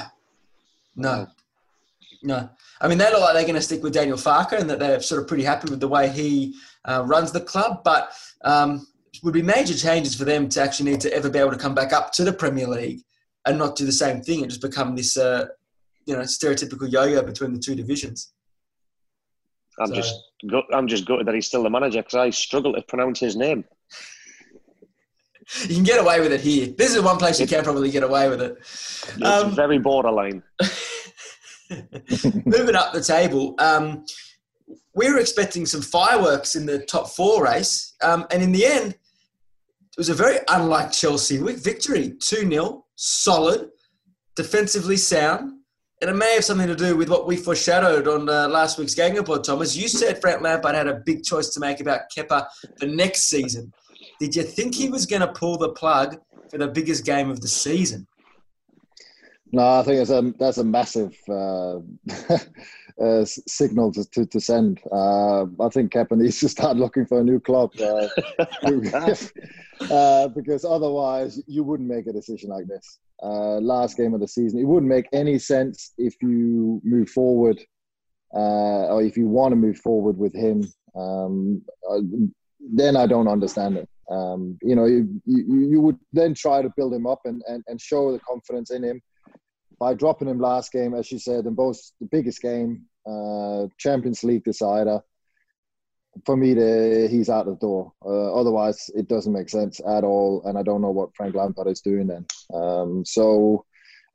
[0.95, 1.27] no,
[2.23, 2.49] no.
[2.81, 5.01] I mean, they look like they're going to stick with Daniel Farke and that they're
[5.01, 7.83] sort of pretty happy with the way he uh, runs the club.
[7.83, 8.11] But
[8.45, 8.87] um,
[9.23, 11.75] would be major changes for them to actually need to ever be able to come
[11.75, 13.01] back up to the Premier League
[13.45, 15.47] and not do the same thing and just become this, uh,
[16.05, 18.31] you know, stereotypical yo-yo between the two divisions.
[19.79, 19.95] I'm so.
[19.95, 20.15] just,
[20.73, 23.65] I'm just gutted that he's still the manager because I struggle to pronounce his name.
[25.61, 26.67] You can get away with it here.
[26.67, 28.57] This is one place you can probably get away with it.
[28.59, 30.43] It's um, very borderline.
[32.45, 34.05] moving up the table, um,
[34.95, 38.91] we were expecting some fireworks in the top four race, um, and in the end,
[38.91, 43.69] it was a very unlike Chelsea victory 2 0 solid,
[44.35, 45.53] defensively sound,
[46.01, 48.95] and it may have something to do with what we foreshadowed on uh, last week's
[48.95, 49.75] GegenPod, Thomas.
[49.75, 53.71] You said Frank Lampard had a big choice to make about Kepa the next season.
[54.19, 56.17] Did you think he was going to pull the plug
[56.49, 58.07] for the biggest game of the season?
[59.51, 61.77] No, I think it's a that's a massive uh,
[63.03, 64.79] uh, signal to, to, to send.
[64.91, 68.07] Uh, I think Kepa needs to start looking for a new club uh,
[69.91, 72.99] uh, because otherwise you wouldn't make a decision like this.
[73.23, 77.59] Uh, last game of the season, it wouldn't make any sense if you move forward
[78.31, 80.63] or if you want to move forward with him.
[80.95, 81.63] Um,
[82.59, 83.89] then I don't understand it.
[84.09, 87.63] Um, you know, you, you, you would then try to build him up and, and,
[87.67, 89.01] and show the confidence in him
[89.79, 94.23] by dropping him last game, as you said, in both the biggest game, uh, Champions
[94.23, 94.99] League decider.
[96.25, 97.93] For me, the, he's out the door.
[98.03, 101.67] Uh, otherwise, it doesn't make sense at all, and I don't know what Frank Lampard
[101.67, 102.25] is doing then.
[102.53, 103.65] Um, so,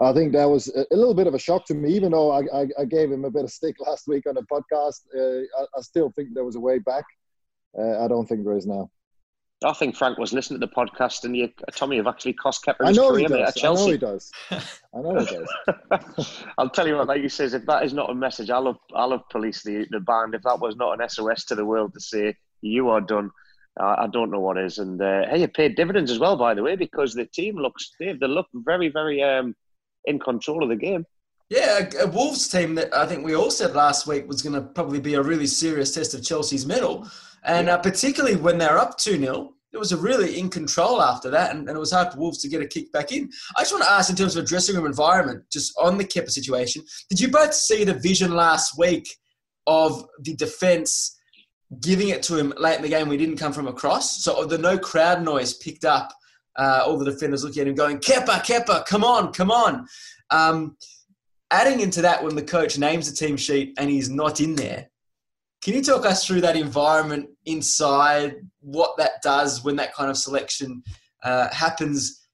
[0.00, 2.30] I think that was a, a, little bit of a shock to me, even though
[2.30, 5.02] I, I, I, gave him a bit of stick last week on the podcast.
[5.16, 7.04] Uh, I, I, still think there was a way back.
[7.78, 8.90] Uh, I don't think there is now.
[9.64, 12.88] I think Frank was listening to the podcast, and you, Tommy, have actually cost Kepa
[12.88, 13.83] his career at Chelsea.
[13.83, 14.33] I know he does.
[14.50, 16.44] I know he does.
[16.59, 18.79] I'll tell you what, like he says, if that is not a message, I'll have,
[18.94, 20.35] I'll have police the, the band.
[20.35, 23.31] If that was not an SOS to the world to say you are done,
[23.81, 24.79] uh, I don't know what is.
[24.79, 27.92] And uh, hey, you paid dividends as well, by the way, because the team looks
[27.98, 29.57] they they look very very um,
[30.05, 31.07] in control of the game.
[31.50, 34.55] Yeah, a, a Wolves team that I think we all said last week was going
[34.55, 37.09] to probably be a really serious test of Chelsea's mettle.
[37.44, 41.28] And uh, particularly when they're up 2 0, it was a really in control after
[41.30, 43.28] that, and, and, it was hard for Wolves to get a kick back in.
[43.56, 46.04] I just want to ask, in terms of a dressing room environment, just on the
[46.04, 49.08] Kepa situation, did you both see the vision last week
[49.66, 51.18] of the defence
[51.80, 53.08] giving it to him late in the game?
[53.08, 56.12] We didn't come from across, so the no crowd noise picked up.
[56.56, 59.87] Uh, all the defenders looking at him, going, "Kepa, Kepa, come on, come on."
[60.30, 60.76] Um,
[61.50, 64.88] adding into that, when the coach names the team sheet and he's not in there,
[65.64, 70.18] can you talk us through that environment inside, what that does when that kind of
[70.18, 70.83] selection
[71.22, 72.27] uh, happens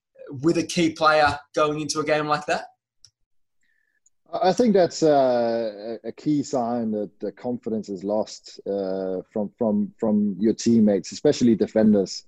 [0.42, 2.64] with a key player going into a game like that?
[4.32, 9.92] I think that's uh, a key sign that the confidence is lost uh, from from
[9.98, 12.24] from your teammates, especially defenders.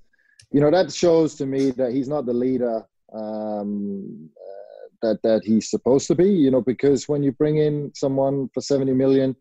[0.52, 5.42] You know that shows to me that he's not the leader um, uh, that that
[5.44, 6.28] he's supposed to be.
[6.28, 9.36] You know because when you bring in someone for seventy million,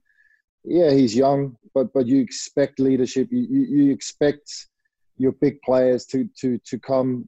[0.63, 3.29] yeah, he's young, but but you expect leadership.
[3.31, 4.67] You you, you expect
[5.17, 7.27] your big players to to to come,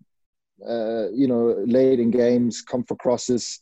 [0.67, 3.60] uh, you know, late in games, come for crosses.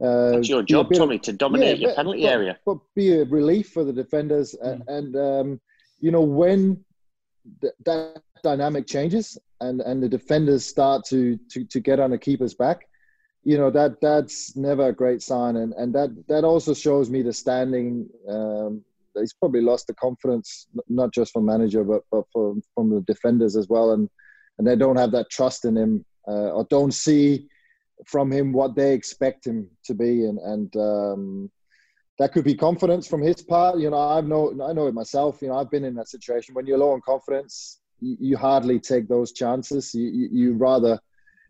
[0.00, 2.58] Uh, That's your job, Tommy, of, to dominate yeah, your penalty but, area.
[2.64, 4.70] But be a relief for the defenders, mm.
[4.70, 5.60] and, and um,
[6.00, 6.84] you know when
[7.60, 12.18] th- that dynamic changes and and the defenders start to to to get on the
[12.18, 12.86] keeper's back
[13.44, 17.22] you know that that's never a great sign and and that that also shows me
[17.22, 18.84] the standing um,
[19.20, 23.56] he's probably lost the confidence, not just from manager, but but from from the defenders
[23.56, 24.08] as well, and
[24.58, 27.48] and they don't have that trust in him uh, or don't see
[28.06, 31.50] from him what they expect him to be, and and um,
[32.18, 33.78] that could be confidence from his part.
[33.78, 35.40] You know, I know I know it myself.
[35.42, 38.78] You know, I've been in that situation when you're low on confidence, you, you hardly
[38.78, 39.94] take those chances.
[39.94, 41.00] You, you, you rather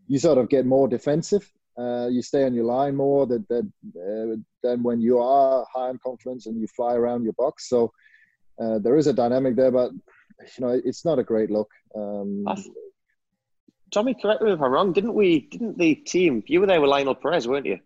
[0.06, 3.72] you sort of get more defensive Uh, you stay on your line more than than,
[3.96, 7.68] uh, than when you are high in confidence and you fly around your box.
[7.68, 7.92] So
[8.60, 11.70] uh, there is a dynamic there, but you know it's not a great look.
[11.94, 12.44] Um,
[13.90, 14.92] Tommy, correct me if I'm wrong.
[14.92, 15.48] Didn't we?
[15.50, 16.42] Didn't the team?
[16.46, 17.78] You were there with Lionel Perez, weren't you?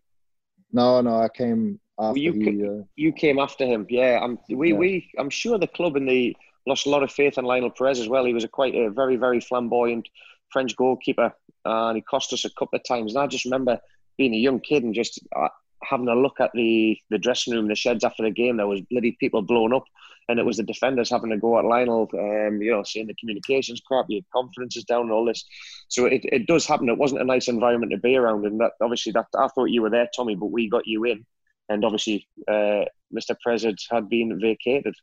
[0.72, 2.66] No, no, I came after you, he.
[2.66, 3.87] Uh, you came after him.
[3.88, 4.38] Yeah, I'm.
[4.48, 4.78] We, Yeah.
[4.78, 5.11] we.
[5.18, 8.09] I'm sure the club and the lost a lot of faith in Lionel Perez as
[8.09, 8.24] well.
[8.24, 10.09] He was a quite a very, very flamboyant
[10.50, 11.33] French goalkeeper,
[11.64, 13.14] and he cost us a couple of times.
[13.14, 13.79] And I just remember
[14.18, 15.48] being a young kid and just uh,
[15.83, 18.57] having a look at the the dressing room, the sheds after the game.
[18.57, 19.85] There was bloody people blown up,
[20.29, 22.09] and it was the defenders having to go at Lionel.
[22.14, 25.44] Um, you know, saying the communications crap, your confidence is down, and all this.
[25.88, 26.88] So it, it does happen.
[26.88, 29.83] It wasn't a nice environment to be around, and that obviously that I thought you
[29.83, 31.25] were there, Tommy, but we got you in,
[31.68, 33.37] and obviously uh, Mr.
[33.42, 34.94] President had been vacated.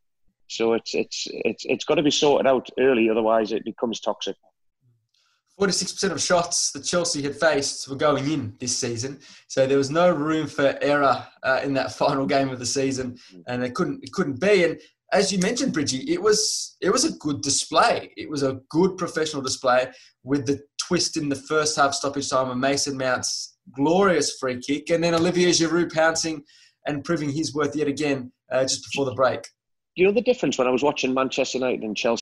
[0.48, 4.36] So it's it's it's it's got to be sorted out early, otherwise it becomes toxic.
[5.60, 9.92] 46% of shots that Chelsea had faced were going in this season, so there was
[9.92, 13.18] no room for error uh, in that final game of the season,
[13.48, 14.64] and it couldn't it couldn't be.
[14.64, 14.80] And
[15.12, 18.14] as you mentioned, Bridgey, it was it was a good display.
[18.16, 19.88] It was a good professional display
[20.24, 24.90] with the twist in the first half stoppage time of Mason Mount's glorious free kick,
[24.90, 26.44] and then Olivier Giroud pouncing
[26.88, 29.42] and proving his worth yet again uh, just before the break.
[29.96, 32.22] You know the difference when I was watching Manchester United and Chelsea.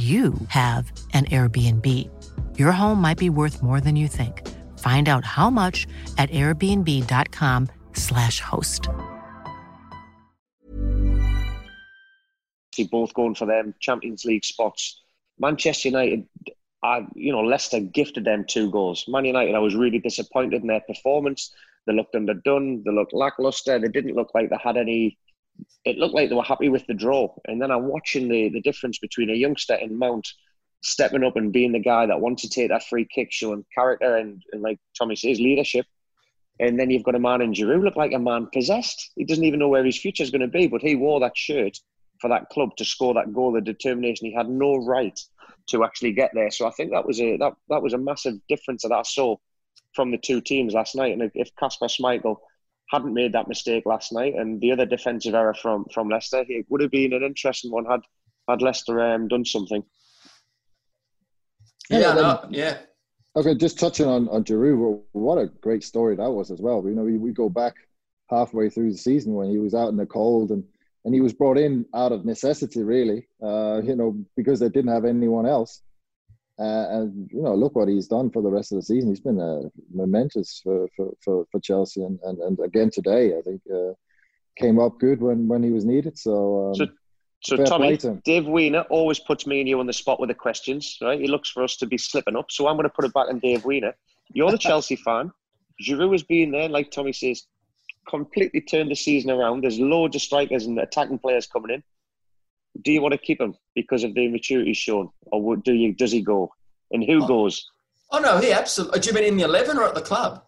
[0.00, 1.86] you have an Airbnb.
[2.58, 4.48] Your home might be worth more than you think.
[4.78, 5.86] Find out how much
[6.16, 8.88] at airbnb.com/slash host.
[12.74, 15.02] See both going for them Champions League spots.
[15.38, 16.26] Manchester United,
[16.82, 19.04] I, you know, Leicester gifted them two goals.
[19.08, 21.52] Man United, I was really disappointed in their performance.
[21.86, 22.82] They looked underdone.
[22.84, 23.78] They looked lackluster.
[23.78, 25.18] They didn't look like they had any.
[25.84, 27.34] It looked like they were happy with the draw.
[27.46, 30.26] And then I'm watching the the difference between a youngster in Mount
[30.82, 34.16] stepping up and being the guy that wants to take that free kick, showing character
[34.16, 35.86] and, and like Tommy says, leadership.
[36.58, 39.12] And then you've got a man in Giroud look like a man possessed.
[39.16, 41.36] He doesn't even know where his future is going to be, but he wore that
[41.36, 41.78] shirt
[42.20, 43.52] for that club to score that goal.
[43.52, 45.18] The determination he had no right
[45.68, 46.50] to actually get there.
[46.50, 49.36] So I think that was a that that was a massive difference that I saw
[49.94, 51.18] from the two teams last night.
[51.18, 52.36] And if Kasper Schmeichel
[52.90, 56.66] hadn't made that mistake last night, and the other defensive error from from Leicester, it
[56.68, 58.00] would have been an interesting one had
[58.48, 59.82] had Leicester um, done something.
[61.88, 62.78] Yeah, Yeah, then- no, yeah.
[63.36, 66.82] Okay, just touching on on Giroud, what a great story that was as well.
[66.84, 67.74] You know, we, we go back
[68.28, 70.64] halfway through the season when he was out in the cold and
[71.04, 73.28] and he was brought in out of necessity, really.
[73.42, 75.80] Uh, you know, because they didn't have anyone else.
[76.60, 79.08] Uh, and you know, look what he's done for the rest of the season.
[79.08, 83.40] He's been uh, momentous for, for, for, for Chelsea, and, and, and again today, I
[83.40, 83.92] think uh,
[84.58, 86.18] came up good when, when he was needed.
[86.18, 86.86] So, um, So-
[87.42, 88.20] So Tommy, to.
[88.24, 91.18] Dave Weiner always puts me and you on the spot with the questions, right?
[91.18, 92.50] He looks for us to be slipping up.
[92.50, 93.94] So I'm going to put it back on Dave Weiner.
[94.34, 95.32] You're the Chelsea fan.
[95.82, 97.46] Giroud has been there, like Tommy says,
[98.06, 99.62] completely turned the season around.
[99.62, 101.82] There's loads of strikers and attacking players coming in.
[102.82, 105.92] Do you want to keep him because of the maturity shown, or do you?
[105.94, 106.50] Does he go?
[106.92, 107.26] And who Oh.
[107.26, 107.64] goes
[108.12, 108.98] Oh no, he absolutely.
[109.00, 110.42] Do you mean in the eleven or at the club?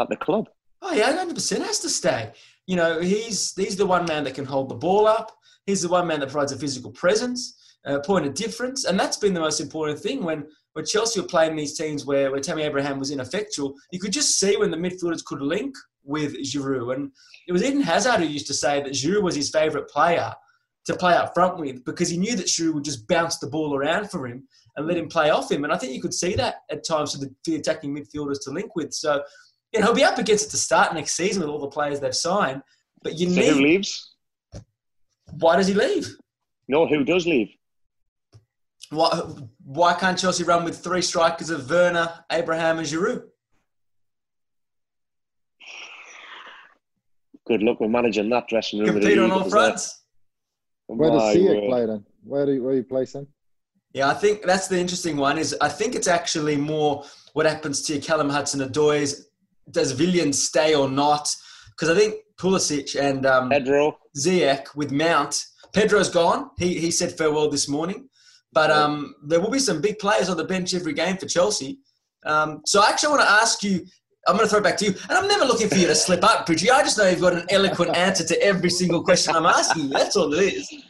[0.00, 0.48] at the club?
[0.82, 2.32] Oh yeah, hundred percent has to stay.
[2.66, 5.36] You know, he's he's the one man that can hold the ball up.
[5.66, 9.16] He's the one man that provides a physical presence, a point of difference, and that's
[9.18, 10.22] been the most important thing.
[10.24, 14.12] When when Chelsea were playing these teams where, where Tammy Abraham was ineffectual, you could
[14.12, 16.94] just see when the midfielders could link with Giroud.
[16.94, 17.12] And
[17.46, 20.34] it was Eden Hazard who used to say that Giroud was his favourite player
[20.86, 23.74] to play up front with because he knew that Giroud would just bounce the ball
[23.74, 25.64] around for him and let him play off him.
[25.64, 28.50] And I think you could see that at times for the, the attacking midfielders to
[28.50, 28.92] link with.
[28.92, 29.22] So,
[29.72, 32.00] you know, he'll be up against it to start next season with all the players
[32.00, 32.62] they've signed.
[33.02, 34.14] But you So who leaves?
[35.38, 36.16] Why does he leave?
[36.68, 37.48] No, who does leave?
[38.90, 39.08] Why,
[39.64, 43.22] why can't Chelsea run with three strikers of Werner, Abraham, and Giroud?
[47.46, 49.00] Good luck with managing that dressing room.
[49.00, 50.03] Compete on all Eagles uh, there.
[50.86, 51.00] Fronts.
[51.00, 51.68] where does My word.
[51.68, 52.04] play then?
[52.24, 53.26] Where do you, where do you place him?
[53.92, 55.38] Yeah, I think that's the interesting one.
[55.38, 57.04] Is I think it's actually more
[57.34, 59.28] what happens to Callum Hudson-Odoi's.
[59.70, 61.34] Does Willian stay or not?
[61.70, 63.98] Because I think Pulisic and um, Pedro.
[64.18, 65.44] Ziyech with Mount.
[65.72, 66.50] Pedro's gone.
[66.58, 68.08] He he said farewell this morning.
[68.52, 71.78] But um, there will be some big players on the bench every game for Chelsea.
[72.24, 73.84] Um, so I actually want to ask you.
[74.26, 75.94] I'm going to throw it back to you, and I'm never looking for you to
[75.94, 76.70] slip up, Bridgey.
[76.70, 79.90] I just know you've got an eloquent answer to every single question I'm asking.
[79.90, 80.84] That's all it is.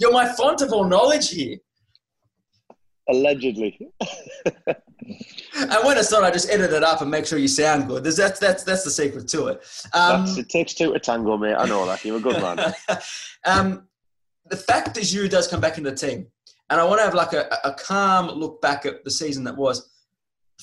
[0.00, 1.58] You're my font of all knowledge here.
[3.08, 3.78] Allegedly.
[4.66, 8.04] and when it's not, I just edit it up and make sure you sound good.
[8.04, 9.62] That's that's that's the secret to it.
[9.92, 11.56] Um, it takes two to tango, mate.
[11.56, 12.04] I know that.
[12.04, 12.72] You're a good man.
[13.44, 13.88] um,
[14.48, 16.26] the fact that Giroud does come back into the team,
[16.70, 19.56] and I want to have like a, a calm look back at the season that
[19.56, 19.90] was.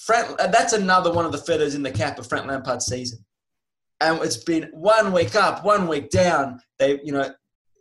[0.06, 3.20] Frank, uh, that's another one of the feathers in the cap of Frank Lampard's season,
[4.00, 6.60] and it's been one week up, one week down.
[6.80, 7.32] They, you know,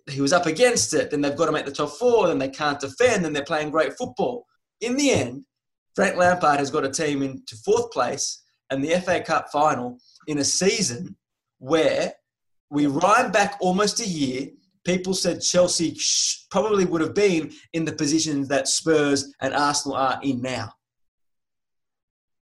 [0.09, 1.11] he was up against it.
[1.11, 2.29] Then they've got to make the top four.
[2.29, 3.25] Then they can't defend.
[3.25, 4.47] Then they're playing great football.
[4.81, 5.45] In the end,
[5.95, 10.39] Frank Lampard has got a team into fourth place and the FA Cup final in
[10.39, 11.17] a season
[11.59, 12.13] where
[12.71, 14.49] we rhyme back almost a year.
[14.85, 15.97] People said Chelsea
[16.51, 20.73] probably would have been in the positions that Spurs and Arsenal are in now.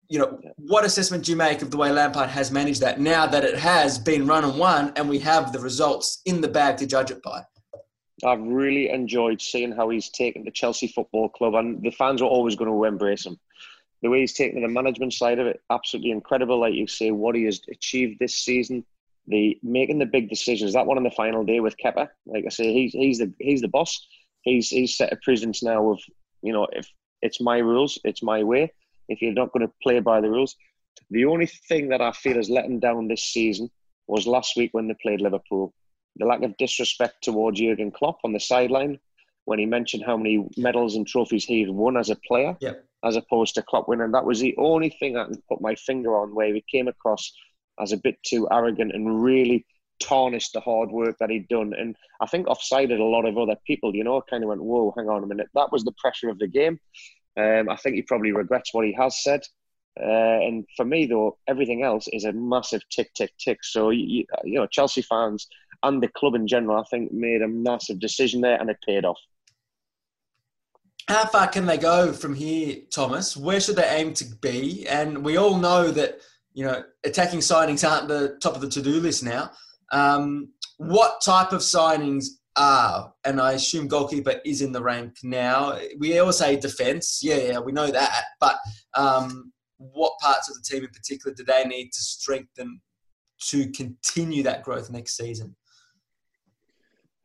[0.09, 3.27] You know, what assessment do you make of the way Lampard has managed that now
[3.27, 6.77] that it has been run and won and we have the results in the bag
[6.79, 7.43] to judge it by?
[8.25, 12.29] I've really enjoyed seeing how he's taken the Chelsea Football Club, and the fans are
[12.29, 13.39] always going to embrace him.
[14.03, 16.61] The way he's taken the management side of it, absolutely incredible.
[16.61, 18.85] Like you say, what he has achieved this season,
[19.27, 20.75] the making the big decisions.
[20.75, 23.63] That one on the final day with Kepa, like I say, he's he's the he's
[23.63, 24.07] the boss.
[24.43, 26.01] He's he's set a presence now of
[26.43, 26.87] you know if
[27.23, 28.73] it's my rules, it's my way.
[29.09, 30.57] If you're not going to play by the rules,
[31.11, 33.71] the only thing that I feel has let him down this season
[34.07, 35.75] was last week when they played Liverpool
[36.17, 38.99] the lack of disrespect towards Jurgen Klopp on the sideline
[39.47, 42.85] when he mentioned how many medals and trophies he had won as a player, yep.
[43.05, 44.13] as opposed to Klopp winning.
[44.13, 47.31] That was the only thing I can put my finger on where he came across
[47.81, 49.67] as a bit too arrogant and really
[50.01, 51.75] tarnished the hard work that he'd done.
[51.79, 54.95] And I think offsided a lot of other people, you know, kind of went, whoa,
[54.97, 55.49] hang on a minute.
[55.55, 56.79] That was the pressure of the game.
[57.37, 59.43] Um, I think he probably regrets what he has said.
[60.01, 63.59] Uh, and for me, though, everything else is a massive tick, tick, tick.
[63.63, 65.47] So, you, you know, Chelsea fans
[65.83, 69.05] and the club in general, I think, made a massive decision there and it paid
[69.05, 69.19] off.
[71.07, 73.37] How far can they go from here, Thomas?
[73.37, 74.89] Where should they aim to be?
[74.89, 76.21] And we all know that,
[76.55, 79.51] you know, attacking signings aren't the top of the to do list now.
[79.93, 82.25] Um, what type of signings
[82.57, 85.79] are, and I assume goalkeeper is in the rank now.
[85.99, 88.25] We always say defence, yeah, yeah, we know that.
[88.41, 88.57] But
[88.95, 92.81] um, what parts of the team in particular do they need to strengthen
[93.49, 95.55] to continue that growth next season?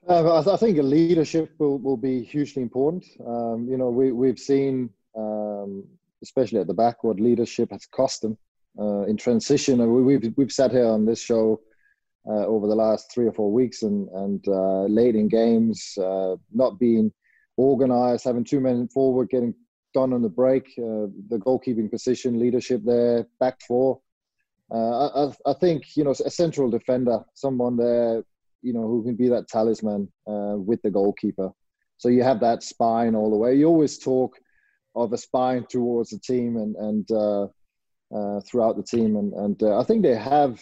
[0.08, 3.06] Uh, I, think leadership will, will be hugely important.
[3.26, 5.84] Um, you know, we, we've seen, um,
[6.24, 8.38] especially at the back, what leadership has cost them
[8.80, 9.78] uh, in transition.
[10.06, 11.60] We've, we've sat here on this show
[12.30, 16.36] uh, over the last three or four weeks and, and uh, late in games, uh,
[16.54, 17.12] not being
[17.58, 19.54] organized, having two men forward, getting
[19.94, 24.00] done on the break, uh, the goalkeeping position, leadership there, back four.
[24.72, 28.24] I, I think, you know, a central defender, someone there
[28.62, 31.52] you know, who can be that talisman uh, with the goalkeeper.
[31.98, 33.56] So you have that spine all the way.
[33.56, 34.38] You always talk
[34.96, 37.44] of a spine towards the team and and uh,
[38.14, 40.62] uh, throughout the team, and and uh, I think they have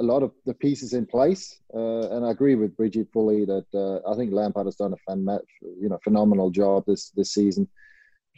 [0.00, 1.60] a lot of the pieces in place.
[1.74, 4.96] Uh, and I agree with Bridgey fully that uh, I think Lampard has done a
[4.96, 5.26] fan,
[5.62, 7.68] you know, phenomenal job this this season.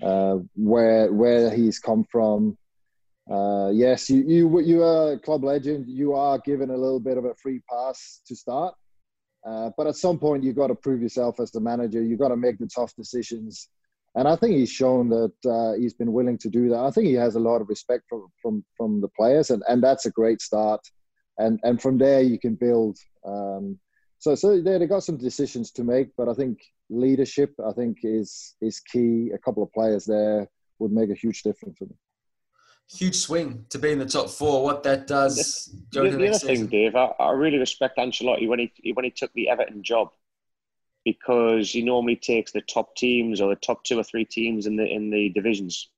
[0.00, 2.56] where where he's come from,
[3.30, 5.88] uh, yes, you, you you are a club legend.
[5.88, 8.74] You are given a little bit of a free pass to start,
[9.46, 12.02] uh, but at some point you've got to prove yourself as the manager.
[12.02, 13.68] You've got to make the tough decisions,
[14.16, 16.80] and I think he's shown that uh, he's been willing to do that.
[16.80, 19.80] I think he has a lot of respect from from from the players, and, and
[19.80, 20.80] that's a great start.
[21.38, 22.98] And and from there you can build.
[23.24, 23.78] Um,
[24.18, 26.58] so so they they got some decisions to make, but I think
[26.88, 29.30] leadership I think is is key.
[29.34, 31.98] A couple of players there would make a huge difference for them
[32.92, 34.64] huge swing to be in the top four.
[34.64, 38.58] What that does the, the, the other thing, Dave, I, I, really respect Ancelotti when
[38.58, 40.10] he when he took the Everton job
[41.04, 44.76] because he normally takes the top teams or the top two or three teams in
[44.76, 45.88] the in the divisions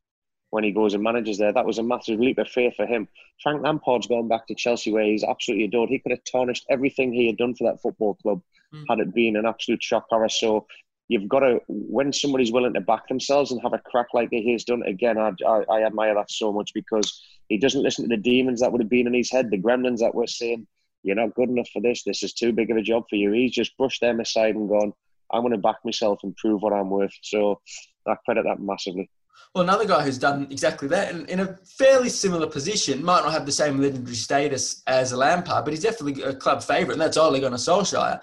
[0.52, 1.52] when he goes and manages there.
[1.52, 3.08] That was a massive leap of faith for him.
[3.42, 5.88] Frank Lampard's gone back to Chelsea where he's absolutely adored.
[5.88, 8.42] He could have tarnished everything he had done for that football club
[8.72, 8.84] mm.
[8.88, 10.28] had it been an absolute shock horror.
[10.28, 10.66] So
[11.08, 14.52] you've got to when somebody's willing to back themselves and have a crack like he
[14.52, 18.14] has done again I, I, I, admire that so much because he doesn't listen to
[18.16, 20.66] the demons that would have been in his head the gremlins that were saying
[21.02, 23.32] you're not good enough for this this is too big of a job for you
[23.32, 24.92] he's just brushed them aside and gone
[25.32, 27.60] i'm going to back myself and prove what i'm worth so
[28.06, 29.10] i credit that massively
[29.54, 33.32] well, another guy who's done exactly that in, in a fairly similar position, might not
[33.32, 37.00] have the same legendary status as a Lampard, but he's definitely a club favourite, and
[37.00, 38.20] that's Ole Gunnar Solskjaer.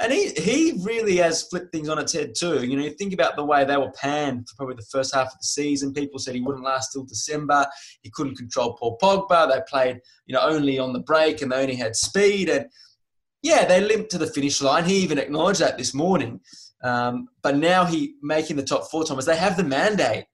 [0.00, 2.64] And he, he really has flipped things on its head too.
[2.64, 5.26] You know, you think about the way they were panned for probably the first half
[5.26, 5.92] of the season.
[5.92, 7.66] People said he wouldn't last till December.
[8.00, 9.52] He couldn't control Paul Pogba.
[9.52, 12.48] They played, you know, only on the break and they only had speed.
[12.48, 12.64] And
[13.42, 14.86] yeah, they limped to the finish line.
[14.86, 16.40] He even acknowledged that this morning.
[16.82, 19.26] Um, but now he making the top four, Thomas.
[19.26, 20.24] They have the mandate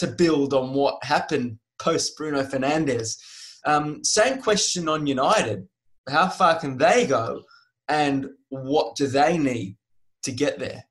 [0.00, 3.16] to build on what happened post Bruno Fernandes.
[3.64, 5.66] Um, same question on United.
[6.08, 7.42] How far can they go,
[7.88, 9.76] and what do they need
[10.24, 10.84] to get there?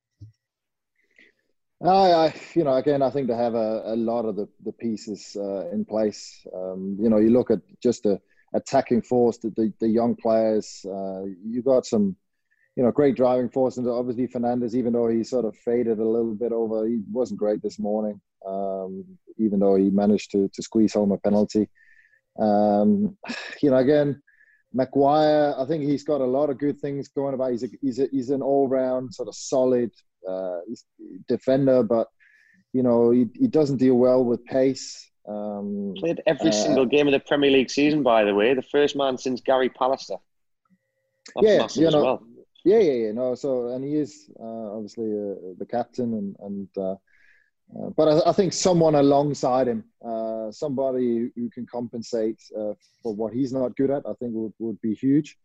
[1.82, 4.74] I, I, you know, again, I think they have a, a lot of the, the
[4.74, 6.46] pieces uh, in place.
[6.54, 8.20] Um, you know, you look at just the
[8.54, 10.86] attacking force, the, the, the young players.
[10.86, 12.18] Uh, you got some,
[12.80, 16.08] you know, great driving force, and obviously Fernandes, even though he sort of faded a
[16.08, 18.22] little bit over, he wasn't great this morning.
[18.48, 19.04] Um,
[19.38, 21.68] even though he managed to to squeeze home a penalty.
[22.40, 23.18] Um,
[23.62, 24.22] you know, again,
[24.74, 27.52] Maguire, I think he's got a lot of good things going about.
[27.52, 29.92] He's a, he's a, he's an all round sort of solid
[30.26, 30.60] uh,
[31.28, 32.08] defender, but
[32.72, 35.06] you know he, he doesn't deal well with pace.
[35.28, 38.54] Um, Played every uh, single game of the Premier League season, by the way.
[38.54, 40.20] The first man since Gary Pallister.
[41.36, 42.24] That's yeah, you know, well.
[42.66, 43.12] Yeah, yeah, yeah.
[43.12, 46.96] No, so and he is uh, obviously uh, the captain, and and uh,
[47.76, 53.14] uh, but I, I, think someone alongside him, uh, somebody who can compensate uh, for
[53.14, 55.38] what he's not good at, I think would, would be huge.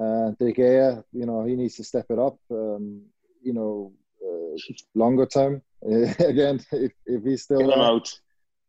[0.00, 2.38] Uh, De Gea, you know, he needs to step it up.
[2.50, 3.02] Um,
[3.42, 3.92] you know,
[4.24, 4.56] uh,
[4.94, 8.10] longer term, again, if, if he's still out.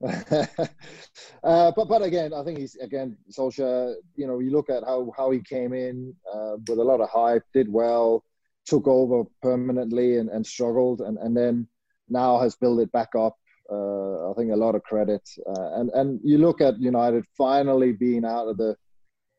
[1.44, 3.96] uh, but but again, I think he's again Solskjaer.
[4.16, 7.10] You know, you look at how how he came in uh, with a lot of
[7.10, 8.26] hype, did well,
[8.66, 11.68] took over permanently, and, and struggled, and and then
[12.10, 13.38] now has built it back up.
[13.72, 15.28] Uh, I think a lot of credit.
[15.48, 18.76] Uh, and and you look at United finally being out of the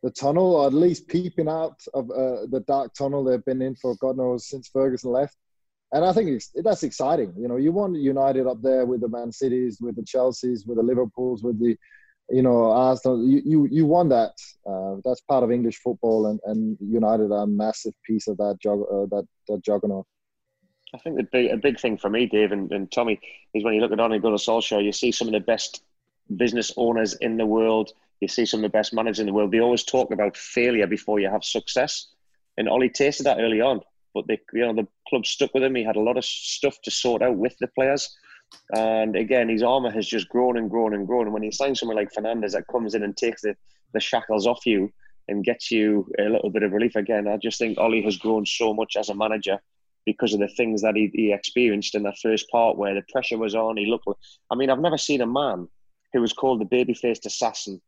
[0.03, 3.75] the tunnel, or at least peeping out of uh, the dark tunnel they've been in
[3.75, 5.37] for God knows since Ferguson left.
[5.95, 7.33] And I think that's exciting.
[7.39, 10.77] You know, you want United up there with the Man Cities, with the Chelseas, with
[10.77, 11.77] the Liverpools, with the
[12.29, 13.25] you know Arsenal.
[13.25, 14.33] You you, you want that.
[14.69, 18.59] Uh, that's part of English football, and, and United are a massive piece of that
[18.61, 20.05] jug, uh, that that juggernaut.
[20.93, 23.21] I think the big, a big thing for me, Dave and, and Tommy,
[23.55, 25.85] is when you look at Ole Gunnar Solskjaer, you see some of the best
[26.37, 27.93] business owners in the world.
[28.21, 29.53] You see some of the best managers in the world.
[29.53, 32.09] They always talk about failure before you have success,
[32.57, 33.81] and Ollie tasted that early on.
[34.15, 35.75] But the you know the club stuck with him.
[35.75, 38.17] He had a lot of stuff to sort out with the players,
[38.73, 41.25] and again, his armor has just grown and grown and grown.
[41.25, 43.57] And when he signs someone like Fernandes that comes in and takes the,
[43.93, 44.93] the shackles off you
[45.29, 48.47] and gets you a little bit of relief again, I just think Ollie has grown
[48.47, 49.59] so much as a manager
[50.07, 53.39] because of the things that he, he experienced in that first part where the pressure
[53.39, 53.77] was on.
[53.77, 54.07] He looked.
[54.51, 55.69] I mean, I've never seen a man
[56.13, 57.81] who was called the baby-faced assassin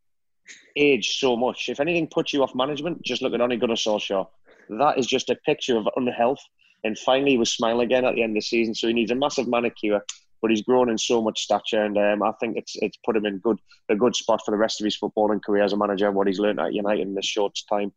[0.76, 1.68] age so much.
[1.68, 4.26] If anything puts you off management, just look at Ole Gunnar Solskjaer.
[4.68, 6.40] That is just a picture of unhealth.
[6.84, 8.74] And finally, he was smiling again at the end of the season.
[8.74, 10.00] So he needs a massive manicure,
[10.42, 13.26] but he's grown in so much stature, and um, I think it's it's put him
[13.26, 13.58] in good
[13.88, 16.10] a good spot for the rest of his footballing career as a manager.
[16.12, 17.92] What he's learned at United in this short time.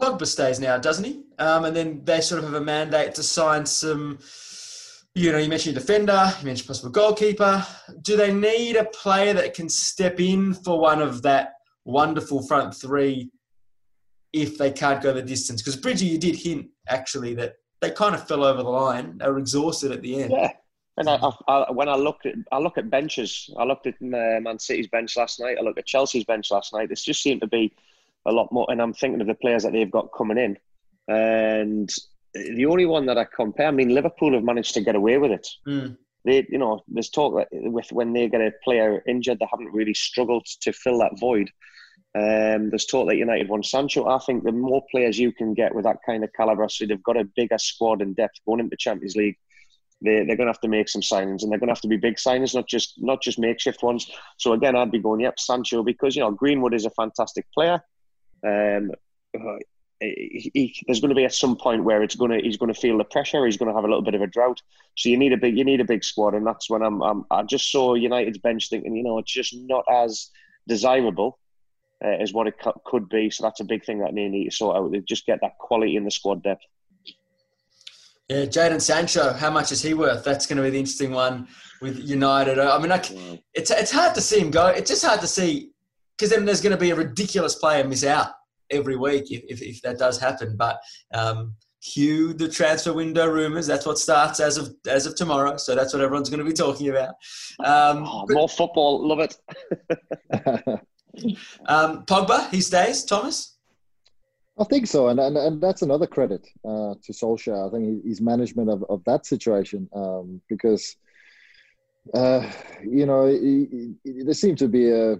[0.00, 1.22] Pogba stays now, doesn't he?
[1.38, 4.18] Um, and then they sort of have a mandate to sign some.
[5.14, 7.66] You know, you mentioned defender, you mentioned possible goalkeeper.
[8.02, 11.54] Do they need a player that can step in for one of that
[11.84, 13.30] wonderful front three
[14.32, 15.62] if they can't go the distance?
[15.62, 19.18] Because Bridgey, you did hint actually that they kind of fell over the line.
[19.18, 20.32] They were exhausted at the end.
[20.32, 20.52] Yeah.
[20.96, 24.40] And I, I, when I look at I look at benches, I looked at uh,
[24.40, 25.56] Man City's bench last night.
[25.58, 26.90] I looked at Chelsea's bench last night.
[26.90, 27.72] It just seemed to be
[28.26, 28.66] a lot more.
[28.68, 30.58] And I'm thinking of the players that they've got coming in.
[31.06, 31.88] And
[32.34, 35.30] the only one that I compare, I mean, Liverpool have managed to get away with
[35.30, 35.48] it.
[35.66, 35.96] Mm.
[36.24, 39.72] They, you know, there's talk that with when they get a player injured, they haven't
[39.72, 41.48] really struggled to fill that void.
[42.18, 44.08] Um, there's talk that United won Sancho.
[44.08, 47.02] I think the more players you can get with that kind of caliber, so they've
[47.02, 49.36] got a bigger squad and depth going into Champions League.
[50.02, 51.88] They, they're going to have to make some signings, and they're going to have to
[51.88, 54.10] be big signings, not just not just makeshift ones.
[54.38, 57.80] So again, I'd be going, yep, Sancho, because you know Greenwood is a fantastic player.
[58.44, 58.90] Um,
[60.00, 62.72] he, he, there's going to be at some point where it's going to he's going
[62.72, 63.44] to feel the pressure.
[63.44, 64.60] He's going to have a little bit of a drought.
[64.96, 67.24] So you need a big you need a big squad, and that's when I'm, I'm
[67.30, 70.30] I just saw United's bench thinking, you know, it's just not as
[70.66, 71.38] desirable
[72.04, 73.30] uh, as what it could be.
[73.30, 74.92] So that's a big thing that they need to sort out.
[74.92, 76.64] They just get that quality in the squad depth.
[78.28, 80.22] Yeah, Jaden Sancho, how much is he worth?
[80.22, 81.48] That's going to be the interesting one
[81.80, 82.58] with United.
[82.58, 82.98] I mean, I,
[83.54, 84.66] it's it's hard to see him go.
[84.66, 85.70] It's just hard to see
[86.16, 88.28] because then there's going to be a ridiculous player miss out
[88.70, 90.56] every week if, if, if that does happen.
[90.58, 90.78] But
[91.14, 93.66] um, cue the transfer window rumors.
[93.66, 95.56] That's what starts as of as of tomorrow.
[95.56, 97.14] So that's what everyone's going to be talking about.
[97.64, 100.80] Um, oh, more football, love it.
[101.66, 103.04] um, Pogba, he stays.
[103.04, 103.54] Thomas.
[104.60, 107.68] I think so, and and, and that's another credit uh, to Solskjaer.
[107.68, 110.96] I think his management of, of that situation um, because
[112.12, 112.50] uh,
[112.82, 115.16] you know he, he, there seemed to be a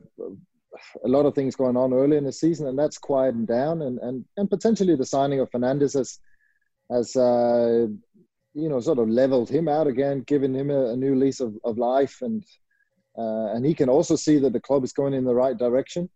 [1.05, 3.99] a lot of things going on early in the season, and that's quieting down, and
[4.01, 6.19] and and potentially the signing of Fernandes has
[6.91, 7.87] has uh,
[8.55, 11.57] you know sort of leveled him out again, giving him a, a new lease of,
[11.65, 12.45] of life, and
[13.19, 16.09] uh, and he can also see that the club is going in the right direction.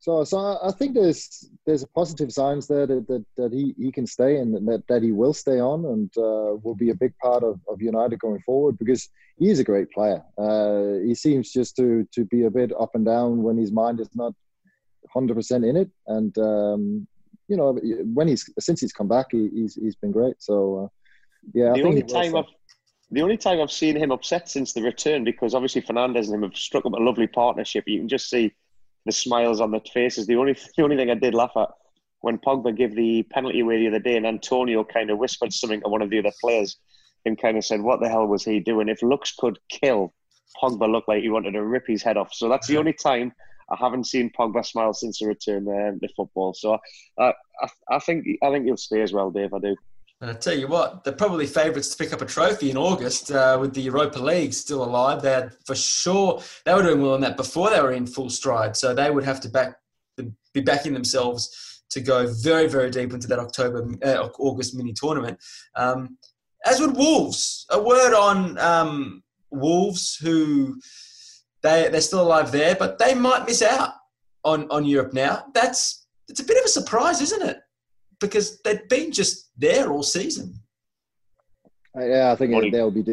[0.00, 3.92] So, so I think there's there's a positive signs there that, that, that he, he
[3.92, 7.16] can stay and that, that he will stay on and uh, will be a big
[7.18, 10.20] part of, of United going forward because he is a great player.
[10.36, 14.00] Uh, he seems just to to be a bit up and down when his mind
[14.00, 14.34] is not
[15.14, 15.90] 100% in it.
[16.08, 17.06] And um,
[17.46, 17.78] you know,
[18.12, 20.36] when he's since he's come back, he, he's he's been great.
[20.40, 20.88] So uh,
[21.54, 22.46] yeah, the I think only time I've
[23.12, 26.42] the only time I've seen him upset since the return because obviously Fernandes and him
[26.42, 27.84] have struck up a lovely partnership.
[27.86, 28.54] You can just see
[29.04, 30.26] the smiles on their faces.
[30.26, 31.68] The only the only thing I did laugh at
[32.22, 35.82] when Pogba gave the penalty away the other day, and Antonio kind of whispered something
[35.82, 36.78] to one of the other players
[37.26, 40.14] and kind of said, "What the hell was he doing?" If looks could kill,
[40.60, 42.32] Pogba looked like he wanted to rip his head off.
[42.32, 43.32] So that's the only time
[43.70, 46.54] I haven't seen Pogba smile since the return uh, to football.
[46.54, 46.78] So
[47.18, 49.52] uh, I, I think I think he'll stay as well, Dave.
[49.52, 49.76] I do.
[50.22, 53.32] And I tell you what, they're probably favourites to pick up a trophy in August
[53.32, 55.20] uh, with the Europa League still alive.
[55.20, 58.30] They had for sure they were doing well in that before they were in full
[58.30, 59.74] stride, so they would have to back
[60.54, 65.40] be backing themselves to go very very deep into that October uh, August mini tournament.
[65.74, 66.16] Um,
[66.64, 67.66] as would Wolves.
[67.70, 70.80] A word on um, Wolves, who
[71.62, 73.94] they they're still alive there, but they might miss out
[74.44, 75.46] on on Europe now.
[75.52, 77.58] That's it's a bit of a surprise, isn't it?
[78.22, 80.54] Because they've been just there all season.
[81.96, 82.70] Uh, yeah, I think Money.
[82.70, 83.04] they'll be.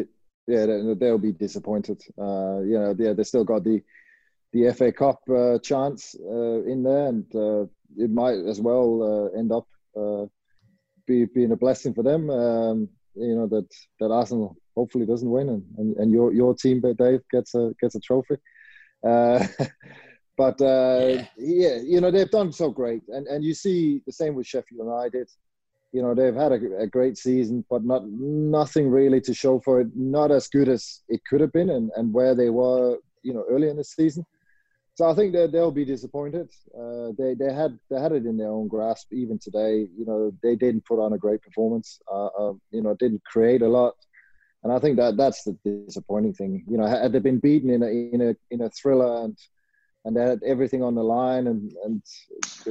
[0.46, 0.66] Yeah,
[0.98, 2.00] they'll be disappointed.
[2.18, 3.82] Uh, you know, yeah, they still got the
[4.52, 7.62] the FA Cup uh, chance uh, in there, and uh,
[7.96, 9.66] it might as well uh, end up
[11.06, 12.30] be being a blessing for them.
[12.30, 13.68] Um, you know that
[14.00, 17.94] that Arsenal hopefully doesn't win, and, and, and your your team, Dave, gets a gets
[17.94, 18.36] a trophy.
[20.40, 21.26] But uh, yeah.
[21.36, 21.76] yeah.
[21.84, 25.28] you know they've done so great, and and you see the same with Sheffield United.
[25.92, 29.82] You know they've had a, a, great season, but not nothing really to show for
[29.82, 29.88] it.
[29.94, 33.44] Not as good as it could have been, and, and where they were, you know,
[33.50, 34.24] early in the season.
[34.94, 36.48] So I think that they'll be disappointed.
[36.74, 39.88] Uh, they they had they had it in their own grasp even today.
[39.94, 42.00] You know they didn't put on a great performance.
[42.10, 43.94] Uh, uh, you know didn't create a lot,
[44.64, 46.64] and I think that that's the disappointing thing.
[46.66, 49.36] You know had they been beaten in a in a in a thriller and
[50.04, 52.02] and they had everything on the line, and and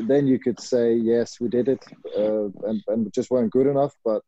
[0.08, 1.84] then you could say yes, we did it,
[2.18, 3.94] uh, and and just weren't good enough.
[4.04, 4.22] But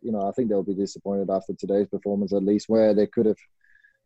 [0.00, 3.26] you know, I think they'll be disappointed after today's performance, at least where they could
[3.26, 3.38] have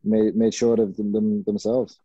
[0.05, 1.99] made made short of them, them themselves.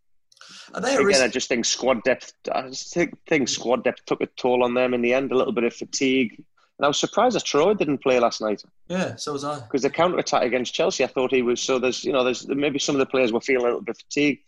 [0.73, 2.33] Are they Again, I just think squad depth.
[2.51, 5.31] I just think, think squad depth took a toll on them in the end.
[5.31, 6.43] A little bit of fatigue.
[6.77, 8.63] And I was surprised that Troy didn't play last night.
[8.87, 9.59] Yeah, so was I.
[9.59, 11.61] Because the counter attack against Chelsea, I thought he was.
[11.61, 13.97] So there's, you know, there's maybe some of the players were feeling a little bit
[13.97, 14.43] fatigued.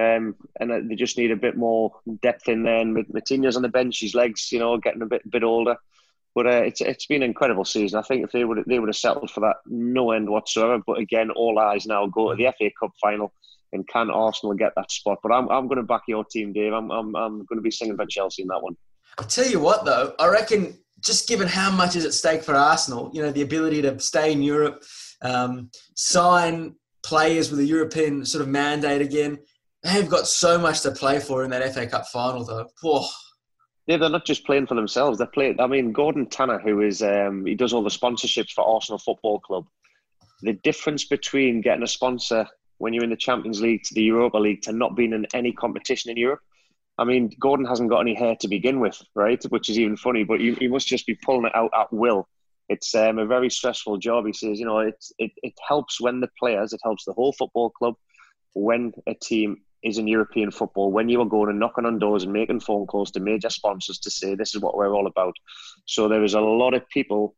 [0.00, 1.92] Um, and they just need a bit more
[2.22, 2.80] depth in there.
[2.80, 5.76] And Moutinho's on the bench, his legs, you know, getting a bit bit older.
[6.34, 7.98] But uh, it's it's been an incredible season.
[7.98, 10.82] I think if they would they would have settled for that, no end whatsoever.
[10.84, 13.32] But again, all eyes now go to the FA Cup final,
[13.72, 15.20] and can Arsenal get that spot?
[15.22, 16.72] But I'm I'm going to back your team, Dave.
[16.72, 18.76] I'm I'm I'm going to be singing about Chelsea in that one.
[19.16, 22.54] I tell you what, though, I reckon just given how much is at stake for
[22.54, 24.82] Arsenal, you know, the ability to stay in Europe,
[25.22, 26.74] um, sign
[27.04, 29.38] players with a European sort of mandate again
[29.84, 32.66] They've got so much to play for in that FA Cup final, though.
[32.82, 33.04] Whoa.
[33.86, 35.18] Yeah, they're not just playing for themselves.
[35.18, 35.60] They're playing.
[35.60, 39.40] I mean, Gordon Tanner, who is um, he does all the sponsorships for Arsenal Football
[39.40, 39.66] Club.
[40.40, 42.46] The difference between getting a sponsor
[42.78, 45.52] when you're in the Champions League to the Europa League to not being in any
[45.52, 46.40] competition in Europe.
[46.96, 49.42] I mean, Gordon hasn't got any hair to begin with, right?
[49.50, 50.24] Which is even funny.
[50.24, 52.26] But you, you must just be pulling it out at will.
[52.70, 54.24] It's um, a very stressful job.
[54.24, 57.34] He says, you know, it, it it helps when the players, it helps the whole
[57.34, 57.96] football club
[58.54, 62.24] when a team is in European football when you are going and knocking on doors
[62.24, 65.34] and making phone calls to major sponsors to say this is what we're all about.
[65.84, 67.34] So there is a lot of people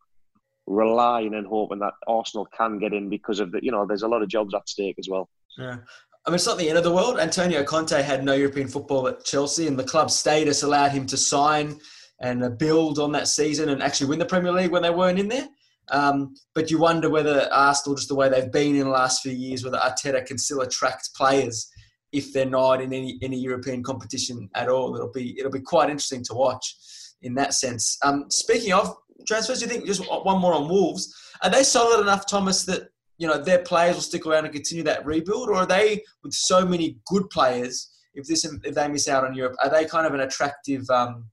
[0.66, 4.08] relying and hoping that Arsenal can get in because of the you know there's a
[4.08, 5.28] lot of jobs at stake as well.
[5.58, 5.76] Yeah.
[6.24, 7.20] I mean, it's not the end of the world.
[7.20, 11.16] Antonio Conte had no European football at Chelsea, and the club status allowed him to
[11.16, 11.78] sign
[12.20, 15.28] and build on that season and actually win the Premier League when they weren't in
[15.28, 15.48] there.
[15.92, 19.30] Um, but you wonder whether Arsenal, just the way they've been in the last few
[19.30, 21.70] years, whether Arteta can still attract players
[22.16, 24.94] if they're not in any, any European competition at all.
[24.96, 26.76] It'll be it'll be quite interesting to watch
[27.22, 27.98] in that sense.
[28.02, 28.96] Um, speaking of
[29.26, 31.14] transfers, do you think just one more on Wolves?
[31.42, 32.88] Are they solid enough, Thomas, that
[33.18, 36.32] you know their players will stick around and continue that rebuild, or are they with
[36.32, 37.90] so many good players?
[38.14, 41.26] If this if they miss out on Europe, are they kind of an attractive um,